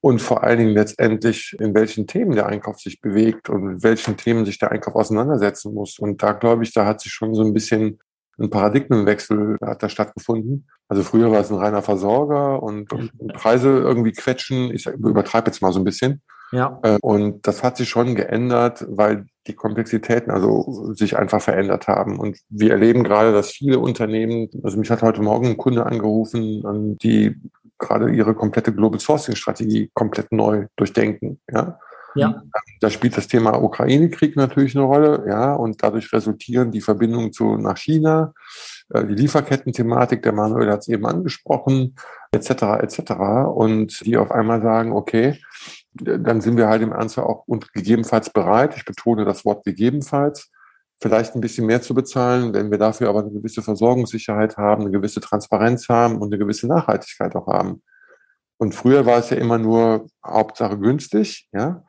Und 0.00 0.20
vor 0.20 0.44
allen 0.44 0.58
Dingen 0.58 0.74
letztendlich, 0.74 1.56
in 1.58 1.74
welchen 1.74 2.06
Themen 2.06 2.32
der 2.32 2.46
Einkauf 2.46 2.78
sich 2.78 3.00
bewegt 3.00 3.48
und 3.48 3.62
mit 3.64 3.82
welchen 3.82 4.16
Themen 4.16 4.44
sich 4.44 4.58
der 4.58 4.70
Einkauf 4.70 4.94
auseinandersetzen 4.94 5.74
muss. 5.74 5.98
Und 5.98 6.22
da 6.22 6.32
glaube 6.32 6.62
ich, 6.62 6.72
da 6.72 6.86
hat 6.86 7.00
sich 7.00 7.12
schon 7.12 7.34
so 7.34 7.42
ein 7.42 7.54
bisschen 7.54 7.98
ein 8.38 8.50
Paradigmenwechsel 8.50 9.56
hat 9.64 9.82
da 9.82 9.88
stattgefunden. 9.88 10.68
Also 10.88 11.02
früher 11.02 11.30
war 11.30 11.40
es 11.40 11.50
ein 11.50 11.56
reiner 11.56 11.82
Versorger 11.82 12.62
und, 12.62 12.92
und 12.92 13.32
Preise 13.32 13.68
irgendwie 13.68 14.12
quetschen. 14.12 14.70
Ich 14.72 14.86
übertreibe 14.86 15.50
jetzt 15.50 15.62
mal 15.62 15.72
so 15.72 15.80
ein 15.80 15.84
bisschen. 15.84 16.22
Ja. 16.52 16.78
Äh, 16.82 16.98
und 17.00 17.46
das 17.46 17.62
hat 17.64 17.76
sich 17.76 17.88
schon 17.88 18.14
geändert, 18.14 18.86
weil 18.88 19.26
die 19.46 19.54
Komplexitäten 19.54 20.30
also 20.30 20.92
sich 20.94 21.16
einfach 21.16 21.40
verändert 21.40 21.88
haben. 21.88 22.18
Und 22.18 22.38
wir 22.48 22.72
erleben 22.72 23.04
gerade, 23.04 23.32
dass 23.32 23.50
viele 23.50 23.78
Unternehmen, 23.78 24.48
also 24.62 24.78
mich 24.78 24.90
hat 24.90 25.02
heute 25.02 25.22
Morgen 25.22 25.46
ein 25.46 25.56
Kunde 25.56 25.86
angerufen, 25.86 26.98
die 27.02 27.36
gerade 27.78 28.10
ihre 28.10 28.34
komplette 28.34 28.72
Global 28.72 29.00
Sourcing 29.00 29.36
Strategie 29.36 29.90
komplett 29.94 30.32
neu 30.32 30.66
durchdenken. 30.76 31.40
Ja. 31.50 31.78
Ja. 32.16 32.42
Da 32.80 32.90
spielt 32.90 33.16
das 33.16 33.28
Thema 33.28 33.62
Ukraine-Krieg 33.62 34.36
natürlich 34.36 34.74
eine 34.74 34.86
Rolle, 34.86 35.24
ja, 35.28 35.52
und 35.52 35.82
dadurch 35.82 36.10
resultieren 36.12 36.70
die 36.70 36.80
Verbindungen 36.80 37.32
zu 37.32 37.58
nach 37.58 37.76
China, 37.76 38.32
äh, 38.88 39.04
die 39.04 39.14
Lieferketten-Thematik, 39.14 40.22
der 40.22 40.32
Manuel 40.32 40.70
hat 40.70 40.80
es 40.80 40.88
eben 40.88 41.06
angesprochen, 41.06 41.96
etc. 42.32 42.50
etc. 42.80 43.12
Und 43.54 44.04
die 44.06 44.16
auf 44.16 44.30
einmal 44.30 44.62
sagen, 44.62 44.92
okay, 44.92 45.38
dann 45.92 46.40
sind 46.40 46.56
wir 46.56 46.68
halt 46.68 46.82
im 46.82 46.92
Ernstfall 46.92 47.24
auch 47.24 47.44
und 47.46 47.72
gegebenenfalls 47.72 48.30
bereit, 48.30 48.74
ich 48.76 48.84
betone 48.84 49.24
das 49.24 49.44
Wort 49.44 49.64
gegebenenfalls, 49.64 50.50
vielleicht 50.98 51.34
ein 51.34 51.40
bisschen 51.40 51.66
mehr 51.66 51.82
zu 51.82 51.94
bezahlen, 51.94 52.54
wenn 52.54 52.70
wir 52.70 52.78
dafür 52.78 53.08
aber 53.08 53.20
eine 53.20 53.32
gewisse 53.32 53.62
Versorgungssicherheit 53.62 54.56
haben, 54.56 54.82
eine 54.82 54.90
gewisse 54.90 55.20
Transparenz 55.20 55.88
haben 55.88 56.16
und 56.16 56.32
eine 56.32 56.38
gewisse 56.38 56.66
Nachhaltigkeit 56.66 57.34
auch 57.36 57.46
haben. 57.46 57.82
Und 58.58 58.74
früher 58.74 59.04
war 59.04 59.18
es 59.18 59.30
ja 59.30 59.36
immer 59.36 59.58
nur 59.58 60.06
Hauptsache 60.24 60.78
günstig, 60.78 61.48
ja. 61.52 61.82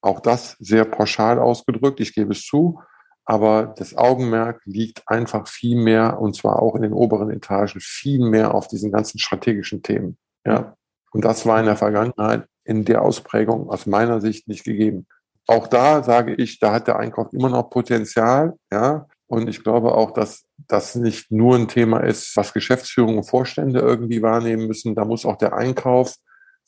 Auch 0.00 0.20
das 0.20 0.56
sehr 0.58 0.86
pauschal 0.86 1.38
ausgedrückt, 1.38 2.00
ich 2.00 2.14
gebe 2.14 2.32
es 2.32 2.42
zu. 2.42 2.80
Aber 3.26 3.74
das 3.76 3.96
Augenmerk 3.96 4.62
liegt 4.64 5.02
einfach 5.06 5.48
viel 5.48 5.76
mehr, 5.76 6.20
und 6.20 6.36
zwar 6.36 6.62
auch 6.62 6.76
in 6.76 6.82
den 6.82 6.92
oberen 6.92 7.30
Etagen, 7.30 7.80
viel 7.80 8.20
mehr 8.20 8.54
auf 8.54 8.68
diesen 8.68 8.92
ganzen 8.92 9.18
strategischen 9.18 9.82
Themen. 9.82 10.16
Ja. 10.46 10.76
Und 11.10 11.24
das 11.24 11.44
war 11.44 11.58
in 11.58 11.66
der 11.66 11.76
Vergangenheit 11.76 12.46
in 12.64 12.84
der 12.84 13.02
Ausprägung 13.02 13.68
aus 13.68 13.86
meiner 13.86 14.20
Sicht 14.20 14.48
nicht 14.48 14.64
gegeben. 14.64 15.06
Auch 15.46 15.68
da 15.68 16.02
sage 16.02 16.34
ich, 16.34 16.58
da 16.58 16.72
hat 16.72 16.88
der 16.88 16.98
Einkauf 16.98 17.32
immer 17.32 17.48
noch 17.48 17.70
Potenzial, 17.70 18.54
ja. 18.72 19.06
Und 19.28 19.48
ich 19.48 19.64
glaube 19.64 19.92
auch, 19.94 20.12
dass 20.12 20.44
das 20.68 20.94
nicht 20.94 21.32
nur 21.32 21.56
ein 21.56 21.68
Thema 21.68 21.98
ist, 21.98 22.36
was 22.36 22.52
Geschäftsführung 22.52 23.18
und 23.18 23.28
Vorstände 23.28 23.80
irgendwie 23.80 24.22
wahrnehmen 24.22 24.68
müssen. 24.68 24.94
Da 24.94 25.04
muss 25.04 25.26
auch 25.26 25.36
der 25.36 25.56
Einkauf 25.56 26.14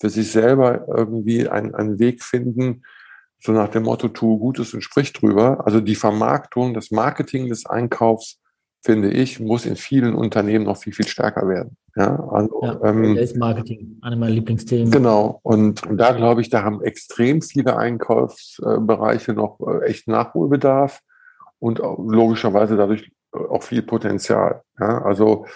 für 0.01 0.11
sich 0.11 0.33
selber 0.33 0.87
irgendwie 0.89 1.49
einen, 1.49 1.75
einen 1.75 1.99
Weg 1.99 2.23
finden, 2.23 2.83
so 3.41 3.53
nach 3.53 3.69
dem 3.69 3.85
Motto, 3.85 4.09
tue 4.09 4.39
Gutes 4.39 4.75
und 4.75 4.83
sprich 4.83 5.13
drüber. 5.13 5.65
Also 5.65 5.81
die 5.81 5.95
Vermarktung, 5.95 6.75
das 6.75 6.91
Marketing 6.91 7.49
des 7.49 7.67
Einkaufs, 7.67 8.41
finde 8.83 9.11
ich, 9.11 9.41
muss 9.41 9.67
in 9.67 9.77
vielen 9.77 10.15
Unternehmen 10.15 10.65
noch 10.65 10.77
viel, 10.77 10.93
viel 10.93 11.09
stärker 11.09 11.49
werden. 11.49 11.77
Ja, 11.97 12.29
also, 12.31 12.61
ja, 12.63 12.81
ähm, 12.85 13.17
ist 13.17 13.37
Marketing, 13.37 13.99
eine 14.03 14.17
meiner 14.17 14.33
Lieblingsthemen. 14.33 14.91
Genau. 14.91 15.41
Und 15.43 15.83
da 15.91 16.13
glaube 16.13 16.41
ich, 16.43 16.49
da 16.49 16.63
haben 16.63 16.83
extrem 16.83 17.43
viele 17.43 17.77
Einkaufsbereiche 17.77 19.33
noch 19.33 19.59
äh, 19.61 19.87
echt 19.87 20.07
Nachholbedarf 20.07 21.01
und 21.59 21.79
logischerweise 21.79 22.77
dadurch 22.77 23.11
auch 23.33 23.63
viel 23.63 23.83
Potenzial. 23.83 24.63
Ja, 24.79 25.03
also 25.03 25.47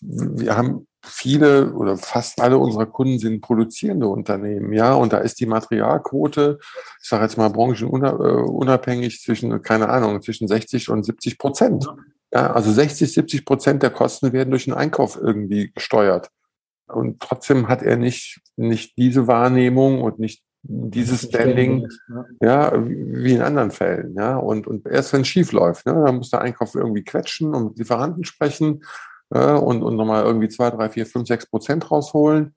wir 0.00 0.56
haben 0.56 0.86
viele 1.02 1.72
oder 1.72 1.96
fast 1.96 2.40
alle 2.40 2.58
unserer 2.58 2.86
Kunden 2.86 3.18
sind 3.18 3.40
produzierende 3.40 4.08
Unternehmen, 4.08 4.72
ja, 4.72 4.94
und 4.94 5.12
da 5.12 5.18
ist 5.18 5.38
die 5.38 5.46
Materialquote, 5.46 6.58
ich 7.00 7.08
sage 7.08 7.22
jetzt 7.22 7.38
mal 7.38 7.48
branchenunabhängig 7.48 9.14
äh, 9.14 9.18
zwischen, 9.18 9.62
keine 9.62 9.88
Ahnung, 9.88 10.20
zwischen 10.20 10.48
60 10.48 10.90
und 10.90 11.04
70 11.04 11.38
Prozent. 11.38 11.86
Ja, 12.36 12.52
also 12.52 12.70
60, 12.70 13.14
70 13.14 13.46
Prozent 13.46 13.82
der 13.82 13.88
Kosten 13.88 14.34
werden 14.34 14.50
durch 14.50 14.66
den 14.66 14.74
Einkauf 14.74 15.16
irgendwie 15.18 15.72
gesteuert. 15.72 16.28
Und 16.86 17.18
trotzdem 17.18 17.66
hat 17.66 17.80
er 17.80 17.96
nicht, 17.96 18.42
nicht 18.56 18.98
diese 18.98 19.26
Wahrnehmung 19.26 20.02
und 20.02 20.18
nicht 20.18 20.42
dieses 20.62 21.22
Standing, 21.22 21.88
ja, 22.42 22.74
wie 22.76 23.32
in 23.32 23.40
anderen 23.40 23.70
Fällen, 23.70 24.14
ja. 24.18 24.36
Und, 24.36 24.66
und 24.66 24.86
erst 24.86 25.14
wenn 25.14 25.22
es 25.22 25.28
schief 25.28 25.52
läuft, 25.52 25.86
ne, 25.86 25.94
dann 25.94 26.16
muss 26.16 26.28
der 26.28 26.42
Einkauf 26.42 26.74
irgendwie 26.74 27.04
quetschen 27.04 27.54
und 27.54 27.68
mit 27.68 27.78
Lieferanten 27.78 28.24
sprechen 28.24 28.84
äh, 29.30 29.52
und, 29.52 29.82
und 29.82 29.96
nochmal 29.96 30.24
irgendwie 30.24 30.48
zwei, 30.48 30.68
drei, 30.68 30.90
vier, 30.90 31.06
fünf, 31.06 31.28
sechs 31.28 31.46
Prozent 31.46 31.90
rausholen. 31.90 32.54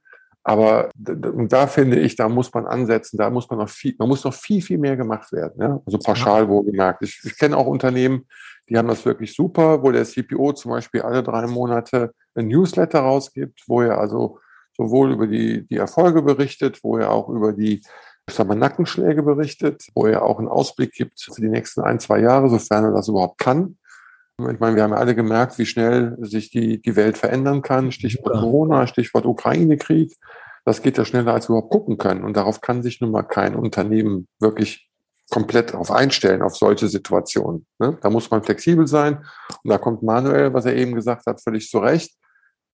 Aber 0.50 0.90
da 0.96 1.68
finde 1.68 2.00
ich, 2.00 2.16
da 2.16 2.28
muss 2.28 2.52
man 2.52 2.66
ansetzen, 2.66 3.18
da 3.18 3.30
muss 3.30 3.48
man 3.52 3.60
noch 3.60 3.70
viel, 3.70 3.94
man 4.00 4.08
muss 4.08 4.24
noch 4.24 4.34
viel, 4.34 4.64
viel 4.64 4.80
mehr 4.80 4.98
gemacht 4.98 5.32
werden. 5.32 5.62
Ja? 5.62 5.80
Also 5.86 6.00
pauschal 6.00 6.50
wohlgemerkt. 6.50 7.04
Ich, 7.04 7.22
ich 7.24 7.38
kenne 7.38 7.56
auch 7.56 7.68
Unternehmen, 7.68 8.26
die 8.68 8.76
haben 8.76 8.88
das 8.88 9.06
wirklich 9.06 9.36
super, 9.36 9.84
wo 9.84 9.92
der 9.92 10.06
CPO 10.06 10.54
zum 10.54 10.72
Beispiel 10.72 11.04
alle 11.04 11.22
drei 11.22 11.46
Monate 11.46 12.16
ein 12.34 12.48
Newsletter 12.48 13.02
rausgibt, 13.02 13.62
wo 13.68 13.82
er 13.82 14.00
also 14.00 14.40
sowohl 14.76 15.12
über 15.12 15.28
die, 15.28 15.68
die 15.68 15.78
Erfolge 15.78 16.24
berichtet, 16.24 16.80
wo 16.82 16.98
er 16.98 17.12
auch 17.12 17.30
über 17.30 17.54
die 17.54 17.84
ich 18.28 18.36
sag 18.36 18.48
mal, 18.48 18.56
Nackenschläge 18.56 19.22
berichtet, 19.22 19.86
wo 19.94 20.08
er 20.08 20.24
auch 20.24 20.40
einen 20.40 20.48
Ausblick 20.48 20.94
gibt 20.94 21.22
für 21.22 21.42
die 21.42 21.50
nächsten 21.50 21.82
ein, 21.82 22.00
zwei 22.00 22.22
Jahre, 22.22 22.50
sofern 22.50 22.86
er 22.86 22.92
das 22.92 23.08
überhaupt 23.08 23.38
kann. 23.38 23.78
Ich 24.48 24.60
meine, 24.60 24.76
wir 24.76 24.84
haben 24.84 24.94
ja 24.94 24.98
alle 24.98 25.16
gemerkt, 25.16 25.58
wie 25.58 25.66
schnell 25.66 26.18
sich 26.22 26.50
die, 26.50 26.82
die 26.82 26.96
Welt 26.96 27.18
verändern 27.18 27.62
kann. 27.62 27.92
Stichwort 27.92 28.36
ja. 28.36 28.42
Corona, 28.42 28.88
Stichwort 28.88 29.26
Ukraine-Krieg. 29.26 30.16
Das 30.66 30.82
geht 30.82 30.98
ja 30.98 31.06
schneller, 31.06 31.34
als 31.34 31.50
wir 31.50 31.56
überhaupt 31.56 31.72
gucken 31.72 31.98
können. 31.98 32.24
Und 32.24 32.38
darauf 32.38 32.62
kann 32.62 32.84
sich 32.84 33.02
nun 33.02 33.12
mal 33.12 33.24
kein 33.24 33.56
Unternehmen 33.56 34.28
wirklich 34.40 34.90
komplett 35.30 35.76
auf 35.76 35.92
einstellen, 35.92 36.42
auf 36.42 36.56
solche 36.56 36.88
Situationen. 36.88 37.66
Ne? 37.78 37.98
Da 38.02 38.10
muss 38.10 38.30
man 38.32 38.44
flexibel 38.44 38.88
sein. 38.88 39.26
Und 39.64 39.70
da 39.70 39.78
kommt 39.78 40.04
Manuel, 40.04 40.54
was 40.54 40.66
er 40.66 40.76
eben 40.76 40.96
gesagt 40.96 41.26
hat, 41.26 41.42
völlig 41.42 41.70
zurecht. 41.70 42.16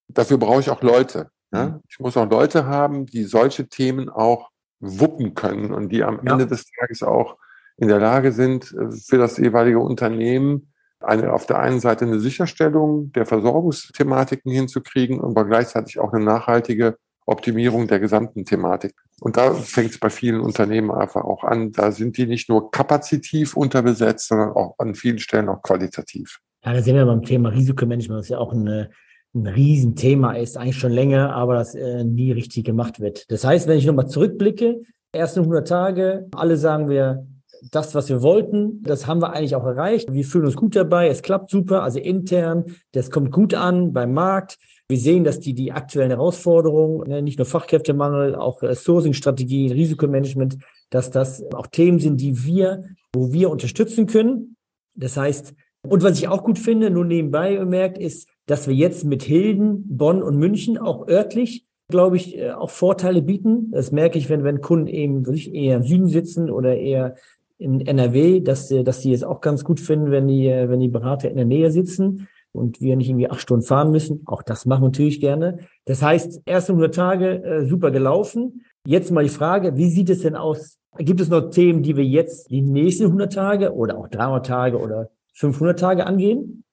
Dafür 0.08 0.38
brauche 0.38 0.62
ich 0.62 0.70
auch 0.70 0.82
Leute. 0.82 1.30
Ne? 1.52 1.66
Mhm. 1.66 1.82
Ich 1.90 2.00
muss 2.00 2.18
auch 2.18 2.30
Leute 2.30 2.66
haben, 2.66 3.06
die 3.06 3.24
solche 3.24 3.68
Themen 3.68 4.10
auch 4.10 4.50
wuppen 4.80 5.34
können 5.34 5.74
und 5.74 5.90
die 5.90 6.04
am 6.04 6.20
ja. 6.24 6.34
Ende 6.34 6.48
des 6.48 6.66
Tages 6.80 7.04
auch 7.04 7.38
in 7.78 7.88
der 7.88 8.00
Lage 8.00 8.32
sind, 8.32 8.74
äh, 8.74 8.92
für 8.92 9.18
das 9.18 9.38
jeweilige 9.38 9.80
Unternehmen 9.80 10.72
eine, 11.00 11.34
auf 11.34 11.46
der 11.46 11.60
einen 11.60 11.80
Seite 11.80 12.06
eine 12.06 12.20
Sicherstellung 12.20 13.12
der 13.12 13.26
Versorgungsthematiken 13.26 14.52
hinzukriegen, 14.52 15.22
aber 15.22 15.46
gleichzeitig 15.46 16.00
auch 16.00 16.14
eine 16.14 16.24
nachhaltige 16.24 16.98
Optimierung 17.26 17.88
der 17.88 18.00
gesamten 18.00 18.46
Thematik 18.46 18.94
Und 19.20 19.38
da 19.38 19.54
fängt 19.54 19.92
es 19.92 20.00
bei 20.00 20.10
vielen 20.10 20.40
Unternehmen 20.40 20.92
einfach 20.92 21.24
auch 21.24 21.44
an. 21.44 21.72
Da 21.72 21.92
sind 21.92 22.18
die 22.18 22.28
nicht 22.28 22.50
nur 22.50 22.70
kapazitiv 22.70 23.58
unterbesetzt, 23.58 24.28
sondern 24.28 24.52
auch 24.52 24.76
an 24.78 24.94
vielen 24.94 25.20
Stellen 25.20 25.50
auch 25.50 25.62
qualitativ. 25.64 26.40
Ja, 26.64 26.74
da 26.74 26.82
sind 26.82 26.96
wir 26.96 27.06
beim 27.06 27.24
Thema 27.24 27.50
Risikomanagement, 27.50 28.20
das 28.20 28.30
ja 28.30 28.38
auch 28.38 28.54
ein, 28.54 28.90
ein 29.36 29.48
Riesenthema 29.48 30.34
ist, 30.34 30.58
eigentlich 30.58 30.78
schon 30.78 30.92
länger, 30.92 31.36
aber 31.36 31.56
das 31.56 31.74
äh, 31.74 32.04
nie 32.04 32.32
richtig 32.32 32.64
gemacht 32.64 33.00
wird. 33.00 33.30
Das 33.32 33.44
heißt, 33.44 33.68
wenn 33.68 33.78
ich 33.78 33.86
nochmal 33.86 34.08
zurückblicke, 34.08 34.82
ersten 35.12 35.42
100 35.42 35.68
Tage, 35.68 36.28
alle 36.36 36.58
sagen 36.58 36.90
wir, 36.90 37.26
das, 37.72 37.96
was 37.96 38.10
wir 38.10 38.22
wollten, 38.22 38.84
das 38.84 39.08
haben 39.08 39.22
wir 39.22 39.34
eigentlich 39.34 39.56
auch 39.56 39.66
erreicht. 39.66 40.12
Wir 40.12 40.24
fühlen 40.24 40.46
uns 40.46 40.56
gut 40.56 40.76
dabei, 40.76 41.08
es 41.08 41.22
klappt 41.22 41.50
super, 41.50 41.84
also 41.84 42.00
intern, 42.00 42.66
das 42.92 43.12
kommt 43.12 43.32
gut 43.32 43.54
an 43.54 43.94
beim 43.94 44.14
Markt. 44.14 44.58
Wir 44.88 45.00
sehen, 45.00 45.24
dass 45.24 45.40
die, 45.40 45.54
die 45.54 45.72
aktuellen 45.72 46.12
Herausforderungen, 46.12 47.08
ne, 47.10 47.22
nicht 47.22 47.40
nur 47.40 47.48
Fachkräftemangel, 47.48 48.36
auch 48.36 48.62
äh, 48.62 48.76
Sourcing-Strategien, 48.76 49.72
Risikomanagement, 49.72 50.58
dass 50.92 51.10
das 51.10 51.44
auch 51.54 51.68
Themen 51.68 52.00
sind, 52.00 52.22
die 52.22 52.46
wir, 52.46 52.84
wo 53.14 53.34
wir 53.34 53.50
unterstützen 53.50 54.06
können. 54.06 54.56
Das 54.94 55.18
heißt, 55.18 55.56
und 55.88 56.04
was 56.04 56.20
ich 56.20 56.28
auch 56.28 56.44
gut 56.44 56.60
finde, 56.60 56.90
nur 56.90 57.06
nebenbei 57.06 57.58
bemerkt, 57.58 57.98
ist, 57.98 58.28
dass 58.46 58.68
wir 58.68 58.76
jetzt 58.76 59.06
mit 59.06 59.24
Hilden, 59.24 59.98
Bonn 59.98 60.22
und 60.22 60.38
München 60.38 60.78
auch 60.78 61.08
örtlich, 61.08 61.66
glaube 61.90 62.18
ich, 62.18 62.38
äh, 62.38 62.52
auch 62.52 62.70
Vorteile 62.70 63.22
bieten. 63.22 63.72
Das 63.72 63.92
merke 63.92 64.18
ich, 64.18 64.30
wenn, 64.30 64.44
wenn 64.44 64.62
Kunden 64.62 64.88
eben 64.88 65.26
wirklich 65.26 65.54
eher 65.54 65.78
im 65.78 65.84
Süden 65.84 66.08
sitzen 66.08 66.50
oder 66.50 66.76
eher 66.76 67.16
in 67.58 67.82
NRW, 67.82 68.42
dass, 68.42 68.70
dass 68.70 69.00
die 69.00 69.14
es 69.14 69.24
auch 69.24 69.42
ganz 69.42 69.64
gut 69.64 69.80
finden, 69.80 70.12
wenn 70.12 70.28
die, 70.28 70.48
wenn 70.48 70.80
die 70.80 70.90
Berater 70.90 71.30
in 71.30 71.38
der 71.38 71.46
Nähe 71.46 71.72
sitzen 71.72 72.28
und 72.52 72.82
wir 72.82 72.96
nicht 72.96 73.10
irgendwie 73.10 73.30
acht 73.30 73.42
Stunden 73.42 73.66
fahren 73.66 73.92
müssen. 73.92 74.24
Auch 74.26 74.42
das 74.42 74.66
machen 74.66 74.84
wir 74.84 74.88
natürlich 74.88 75.20
gerne. 75.20 75.60
Das 75.86 76.02
heißt, 76.02 76.42
erste 76.46 76.72
100 76.74 76.96
Tage 76.96 77.44
äh, 77.44 77.66
super 77.66 77.92
gelaufen. 77.92 78.66
Jetzt 78.86 79.12
mal 79.12 79.24
die 79.24 79.30
Frage, 79.30 79.78
wie 79.78 79.90
sieht 79.90 80.10
es 80.10 80.22
denn 80.22 80.36
aus? 80.36 80.80
Gibt 80.98 81.20
es 81.20 81.30
noch 81.30 81.50
Themen, 81.50 81.84
die 81.84 81.98
wir 81.98 82.06
jetzt 82.06 82.50
die 82.50 82.62
nächsten 82.62 83.06
100 83.06 83.34
Tage 83.34 83.74
oder 83.74 83.98
auch 83.98 84.08
300 84.08 84.46
Tage 84.46 84.80
oder 84.80 85.10
500 85.34 85.78
Tage 85.78 86.06
angehen? 86.06 86.64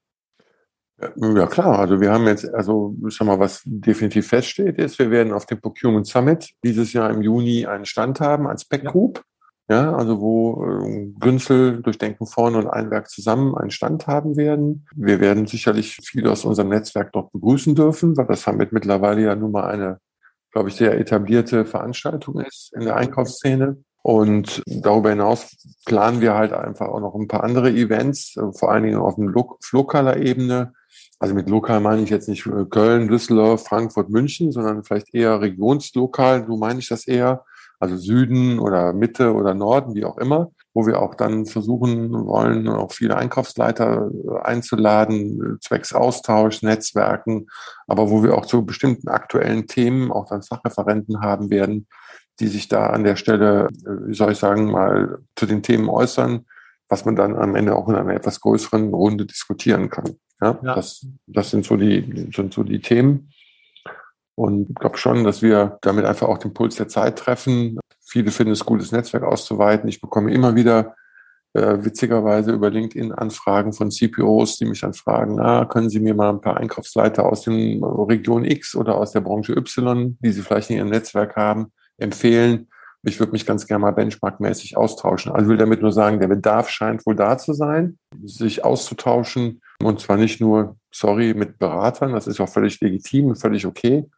Ja 1.17 1.47
klar, 1.47 1.81
also 1.81 2.01
wir 2.01 2.13
haben 2.13 2.27
jetzt, 2.27 2.49
also 2.55 2.95
sag 3.09 3.27
mal, 3.27 3.41
was 3.41 3.63
definitiv 3.65 4.29
feststeht, 4.29 4.79
ist, 4.79 5.01
wir 5.01 5.11
werden 5.11 5.33
auf 5.33 5.47
dem 5.47 5.61
Procurement 5.61 6.07
Summit 6.07 6.51
dieses 6.63 6.93
Jahr 6.93 7.11
im 7.11 7.23
Juni 7.23 7.67
einen 7.67 7.87
Stand 7.87 8.21
haben 8.21 8.47
als 8.47 8.65
Pack 8.65 8.85
Group. 8.85 9.17
Ja, 9.17 9.32
also 9.69 10.21
wo 10.21 10.65
äh, 10.67 11.13
Günzel, 11.19 11.83
Durchdenken 11.83 12.27
vorne 12.27 12.59
und 12.59 12.67
Einwerk 12.67 13.09
zusammen 13.09 13.57
einen 13.57 13.71
Stand 13.71 14.07
haben 14.07 14.37
werden. 14.37 14.87
Wir 14.95 15.21
werden 15.21 15.47
sicherlich 15.47 15.97
viele 16.03 16.31
aus 16.31 16.45
unserem 16.45 16.69
Netzwerk 16.69 17.13
dort 17.13 17.33
begrüßen 17.33 17.75
dürfen, 17.75 18.17
weil 18.17 18.27
das 18.27 18.43
Summit 18.43 18.73
mittlerweile 18.73 19.23
ja 19.23 19.37
nun 19.37 19.53
mal 19.53 19.65
eine, 19.65 19.99
glaube 20.51 20.69
ich, 20.69 20.75
sehr 20.75 20.99
etablierte 20.99 21.65
Veranstaltung 21.65 22.41
ist 22.41 22.73
in 22.75 22.83
der 22.83 22.97
Einkaufsszene. 22.97 23.77
Und 24.03 24.63
darüber 24.67 25.11
hinaus 25.11 25.57
planen 25.85 26.21
wir 26.21 26.35
halt 26.35 26.53
einfach 26.53 26.89
auch 26.89 27.01
noch 27.01 27.15
ein 27.15 27.29
paar 27.29 27.45
andere 27.45 27.71
Events, 27.71 28.37
äh, 28.37 28.53
vor 28.53 28.73
allen 28.73 28.83
Dingen 28.83 28.99
auf, 28.99 29.15
dem 29.15 29.29
Lo 29.29 29.59
lokaler 29.71 30.17
Ebene. 30.17 30.73
Also 31.21 31.35
mit 31.37 31.49
lokal 31.49 31.79
meine 31.79 32.03
ich 32.03 32.11
jetzt 32.11 32.29
nicht 32.29 32.45
äh, 32.47 32.65
Köln, 32.69 33.07
Düsseldorf, 33.07 33.65
Frankfurt, 33.65 34.11
München, 34.11 34.51
sondern 34.51 34.83
vielleicht 34.83 35.15
eher 35.15 35.41
regionslokal, 35.41 36.45
so 36.49 36.57
meine 36.57 36.81
ich 36.81 36.89
das 36.89 37.07
eher 37.07 37.45
also 37.83 37.97
Süden 37.97 38.61
oder 38.61 38.93
Mitte 38.93 39.35
oder 39.35 39.55
Norden, 39.55 39.97
wie 39.97 40.05
auch 40.05 40.17
immer, 40.17 40.53
wo 40.73 40.87
wir 40.87 41.03
auch 41.03 41.17
dann 41.17 41.47
versuchen 41.47 42.13
wollen, 42.13 42.69
auch 42.69 42.93
viele 42.93 43.17
Einkaufsleiter 43.17 44.09
äh, 44.09 44.41
einzuladen, 44.45 45.59
zwecks 45.61 45.93
Austausch, 45.93 46.63
Netzwerken, 46.63 47.49
aber 47.89 48.09
wo 48.09 48.23
wir 48.23 48.39
auch 48.39 48.47
zu 48.47 48.65
bestimmten 48.65 49.09
aktuellen 49.09 49.67
Themen 49.67 50.13
auch 50.13 50.29
dann 50.29 50.45
Fachreferenten 50.45 51.23
haben 51.23 51.51
werden, 51.51 51.89
die 52.39 52.47
sich 52.47 52.69
da 52.69 52.87
an 52.87 53.03
der 53.03 53.17
Stelle, 53.17 53.67
äh, 53.85 54.07
wie 54.07 54.15
soll 54.15 54.31
ich 54.31 54.39
sagen, 54.39 54.71
mal 54.71 55.19
zu 55.35 55.47
den 55.47 55.65
Themen 55.65 55.89
äußern, 55.89 56.47
was 56.89 57.05
man 57.05 57.17
dann 57.17 57.35
am 57.35 57.57
Ende 57.57 57.75
auch 57.75 57.89
in 57.89 57.97
einer 57.97 58.15
etwas 58.15 58.41
größeren 58.41 58.95
Runde 58.95 59.27
diskutieren 59.27 59.91
kann. 59.91 60.15
Ja, 60.41 60.57
ja. 60.63 60.77
Das, 60.77 61.05
das 61.27 61.51
sind 61.51 61.65
so 61.65 61.77
die, 61.77 62.31
sind 62.33 62.55
so 62.55 62.63
die 62.63 62.81
Themen. 62.81 63.33
Und 64.35 64.71
ich 64.71 64.75
glaube 64.77 64.97
schon, 64.97 65.25
dass 65.25 65.43
wir 65.43 65.79
damit 65.83 66.05
einfach 66.05 66.29
auch 66.29 66.39
den 66.39 66.55
Puls 66.55 66.77
der 66.77 66.89
Zeit 66.89 67.19
treffen. 67.19 67.79
Viele 68.01 68.31
finden 68.31 68.53
es 68.53 68.65
gut, 68.65 68.81
das 68.81 68.93
Netzwerk 68.93 69.25
auszuweiten. 69.25 69.89
Ich 69.89 70.01
bekomme 70.01 70.33
immer 70.33 70.55
wieder 70.55 70.95
äh, 71.55 71.85
witzigerweise 71.85 72.53
über 72.53 72.71
LinkedIn 72.71 73.13
Anfragen 73.13 73.73
von 73.73 73.91
CPOs, 73.91 74.57
die 74.57 74.65
mich 74.65 74.81
dann 74.81 74.95
fragen, 74.95 75.39
ah, 75.39 75.67
können 75.67 75.91
Sie 75.91 76.01
mir 76.01 76.15
mal 76.15 76.31
ein 76.31 76.41
paar 76.41 76.57
Einkaufsleiter 76.57 77.27
aus 77.27 77.43
dem 77.43 77.85
Region 77.85 78.45
X 78.45 78.75
oder 78.75 78.97
aus 78.97 79.13
der 79.13 79.21
Branche 79.21 79.53
Y, 79.53 80.17
die 80.21 80.33
Sie 80.33 80.41
vielleicht 80.41 80.71
in 80.71 80.77
Ihrem 80.77 80.89
Netzwerk 80.89 81.37
haben, 81.37 81.73
empfehlen. 81.99 82.69
Ich 83.05 83.19
würde 83.19 83.33
mich 83.33 83.45
ganz 83.45 83.67
gerne 83.67 83.83
mal 83.83 83.91
benchmarkmäßig 83.91 84.77
austauschen. 84.77 85.33
Also 85.33 85.49
will 85.49 85.57
damit 85.57 85.83
nur 85.83 85.93
sagen, 85.93 86.21
der 86.21 86.29
Bedarf 86.29 86.71
scheint 86.71 87.05
wohl 87.05 87.17
da 87.17 87.37
zu 87.37 87.53
sein, 87.53 87.99
sich 88.25 88.65
auszutauschen. 88.65 89.61
Und 89.83 90.01
zwar 90.01 90.17
nicht 90.17 90.41
nur, 90.41 90.77
sorry, 90.91 91.35
mit 91.35 91.59
Beratern, 91.59 92.13
das 92.13 92.29
ist 92.29 92.41
auch 92.41 92.49
völlig 92.49 92.81
legitim 92.81 93.35
völlig 93.35 93.67
okay, 93.67 94.09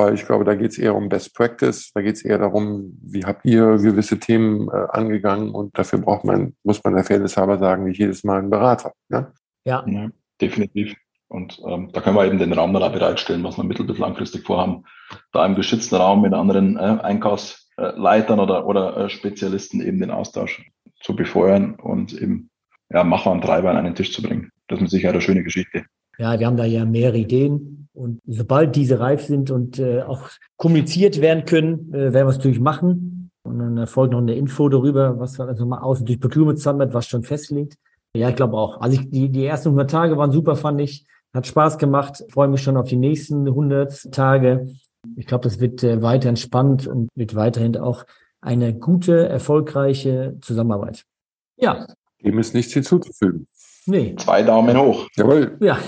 weil 0.00 0.14
ich 0.14 0.26
glaube, 0.26 0.44
da 0.44 0.54
geht 0.54 0.72
es 0.72 0.78
eher 0.78 0.94
um 0.94 1.08
Best 1.08 1.34
Practice, 1.34 1.92
da 1.94 2.00
geht 2.00 2.16
es 2.16 2.24
eher 2.24 2.38
darum, 2.38 2.98
wie 3.02 3.24
habt 3.24 3.44
ihr 3.44 3.76
gewisse 3.76 4.18
Themen 4.18 4.68
äh, 4.68 4.86
angegangen 4.90 5.50
und 5.50 5.76
dafür 5.78 5.98
braucht 5.98 6.24
man, 6.24 6.54
muss 6.64 6.82
man 6.82 6.94
der 6.94 7.04
Fairness 7.04 7.36
halber 7.36 7.58
sagen, 7.58 7.84
nicht 7.84 7.98
jedes 7.98 8.24
Mal 8.24 8.38
einen 8.38 8.50
Berater. 8.50 8.92
Ja, 9.10 9.32
ja. 9.64 9.84
ja 9.86 10.10
definitiv. 10.40 10.94
Und 11.28 11.60
ähm, 11.64 11.90
da 11.92 12.00
können 12.00 12.16
wir 12.16 12.26
eben 12.26 12.38
den 12.38 12.52
Raum 12.52 12.72
dann 12.72 12.82
auch 12.82 12.92
bereitstellen, 12.92 13.44
was 13.44 13.56
wir 13.56 13.62
mittel- 13.62 13.86
bis 13.86 13.98
langfristig 13.98 14.44
vorhaben, 14.44 14.84
da 15.32 15.46
im 15.46 15.54
geschützten 15.54 15.94
Raum 15.96 16.22
mit 16.22 16.32
anderen 16.32 16.76
äh, 16.76 16.98
Einkaufsleitern 17.02 18.40
oder, 18.40 18.66
oder 18.66 18.96
äh, 18.96 19.10
Spezialisten 19.10 19.80
eben 19.80 20.00
den 20.00 20.10
Austausch 20.10 20.68
zu 21.02 21.14
befeuern 21.14 21.74
und 21.74 22.12
eben 22.20 22.50
ja, 22.90 23.04
Macher 23.04 23.30
und 23.30 23.42
Treiber 23.42 23.70
an 23.70 23.76
einen 23.76 23.94
Tisch 23.94 24.12
zu 24.12 24.22
bringen. 24.22 24.50
Das 24.66 24.78
ist 24.78 24.82
mit 24.82 24.90
Sicherheit 24.90 25.14
eine 25.14 25.22
schöne 25.22 25.44
Geschichte. 25.44 25.84
Ja, 26.18 26.38
wir 26.38 26.46
haben 26.46 26.56
da 26.56 26.64
ja 26.64 26.84
mehrere 26.84 27.18
Ideen 27.18 27.79
und 28.00 28.20
sobald 28.26 28.74
diese 28.76 28.98
reif 28.98 29.26
sind 29.26 29.50
und 29.50 29.78
äh, 29.78 30.02
auch 30.02 30.22
kommuniziert 30.56 31.20
werden 31.20 31.44
können, 31.44 31.92
äh, 31.92 32.12
werden 32.14 32.26
wir 32.26 32.30
es 32.30 32.38
natürlich 32.38 32.60
machen. 32.60 33.30
Und 33.42 33.58
dann 33.58 33.86
folgt 33.86 34.12
noch 34.12 34.20
eine 34.20 34.34
Info 34.34 34.68
darüber, 34.68 35.18
was 35.18 35.38
wir 35.38 35.46
also 35.46 35.66
mal 35.66 35.80
aus 35.80 36.02
durch 36.02 36.18
Procurement 36.18 36.58
Summit, 36.58 36.94
was 36.94 37.06
schon 37.06 37.22
festlegt. 37.22 37.76
Ja, 38.16 38.30
ich 38.30 38.36
glaube 38.36 38.56
auch. 38.56 38.80
Also 38.80 39.00
ich, 39.00 39.10
die, 39.10 39.28
die 39.28 39.44
ersten 39.44 39.68
100 39.68 39.90
Tage 39.90 40.16
waren 40.16 40.32
super, 40.32 40.56
fand 40.56 40.80
ich. 40.80 41.04
Hat 41.34 41.46
Spaß 41.46 41.78
gemacht. 41.78 42.24
Freue 42.30 42.48
mich 42.48 42.62
schon 42.62 42.76
auf 42.76 42.88
die 42.88 42.96
nächsten 42.96 43.46
100 43.46 44.12
Tage. 44.12 44.68
Ich 45.16 45.26
glaube, 45.26 45.44
das 45.44 45.60
wird 45.60 45.84
äh, 45.84 46.02
weiter 46.02 46.28
entspannt 46.28 46.86
und 46.86 47.08
wird 47.14 47.34
weiterhin 47.34 47.76
auch 47.76 48.04
eine 48.40 48.74
gute, 48.74 49.28
erfolgreiche 49.28 50.38
Zusammenarbeit. 50.40 51.04
Ja. 51.56 51.86
Dem 52.22 52.38
ist 52.38 52.54
nichts 52.54 52.72
hinzuzufügen. 52.72 53.46
Nee. 53.86 54.14
Zwei 54.16 54.42
Daumen 54.42 54.76
hoch. 54.78 55.06
Jawohl. 55.16 55.56
Ja, 55.60 55.78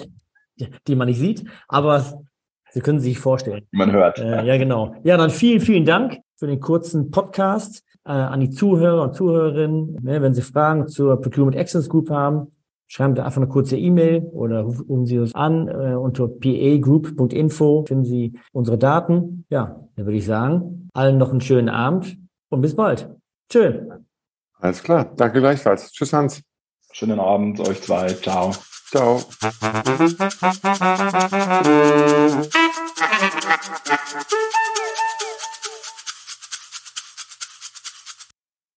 die 0.86 0.94
man 0.94 1.08
nicht 1.08 1.18
sieht, 1.18 1.44
aber 1.68 2.24
Sie 2.72 2.80
können 2.80 3.00
sich 3.00 3.18
vorstellen. 3.18 3.66
Man 3.70 3.92
hört. 3.92 4.18
Äh, 4.18 4.46
ja, 4.46 4.56
genau. 4.56 4.94
Ja, 5.04 5.18
dann 5.18 5.28
vielen, 5.28 5.60
vielen 5.60 5.84
Dank 5.84 6.20
für 6.36 6.46
den 6.46 6.58
kurzen 6.58 7.10
Podcast 7.10 7.84
äh, 8.04 8.12
an 8.12 8.40
die 8.40 8.50
Zuhörer 8.50 9.02
und 9.02 9.14
Zuhörerinnen. 9.14 9.98
Ne, 10.02 10.22
wenn 10.22 10.32
Sie 10.32 10.42
Fragen 10.42 10.88
zur 10.88 11.20
Procurement 11.20 11.54
Excellence 11.54 11.90
Group 11.90 12.08
haben, 12.08 12.52
schreiben 12.86 13.14
Sie 13.14 13.22
einfach 13.22 13.42
eine 13.42 13.48
kurze 13.48 13.76
E-Mail 13.76 14.22
oder 14.32 14.62
rufen 14.62 15.06
Sie 15.06 15.18
uns 15.18 15.34
an 15.34 15.68
äh, 15.68 15.94
unter 15.94 16.28
pagroup.info 16.28 17.84
finden 17.86 18.04
Sie 18.04 18.38
unsere 18.52 18.78
Daten. 18.78 19.44
Ja, 19.50 19.80
dann 19.96 20.06
würde 20.06 20.16
ich 20.16 20.26
sagen, 20.26 20.88
allen 20.94 21.18
noch 21.18 21.30
einen 21.30 21.42
schönen 21.42 21.68
Abend 21.68 22.16
und 22.48 22.62
bis 22.62 22.74
bald. 22.74 23.08
Tschö. 23.50 23.80
Alles 24.58 24.82
klar. 24.82 25.12
Danke 25.16 25.40
gleichfalls. 25.40 25.92
Tschüss, 25.92 26.12
Hans. 26.12 26.42
Schönen 26.92 27.20
Abend 27.20 27.60
euch 27.60 27.82
zwei. 27.82 28.08
Ciao. 28.08 28.52
Ciao. 28.92 29.24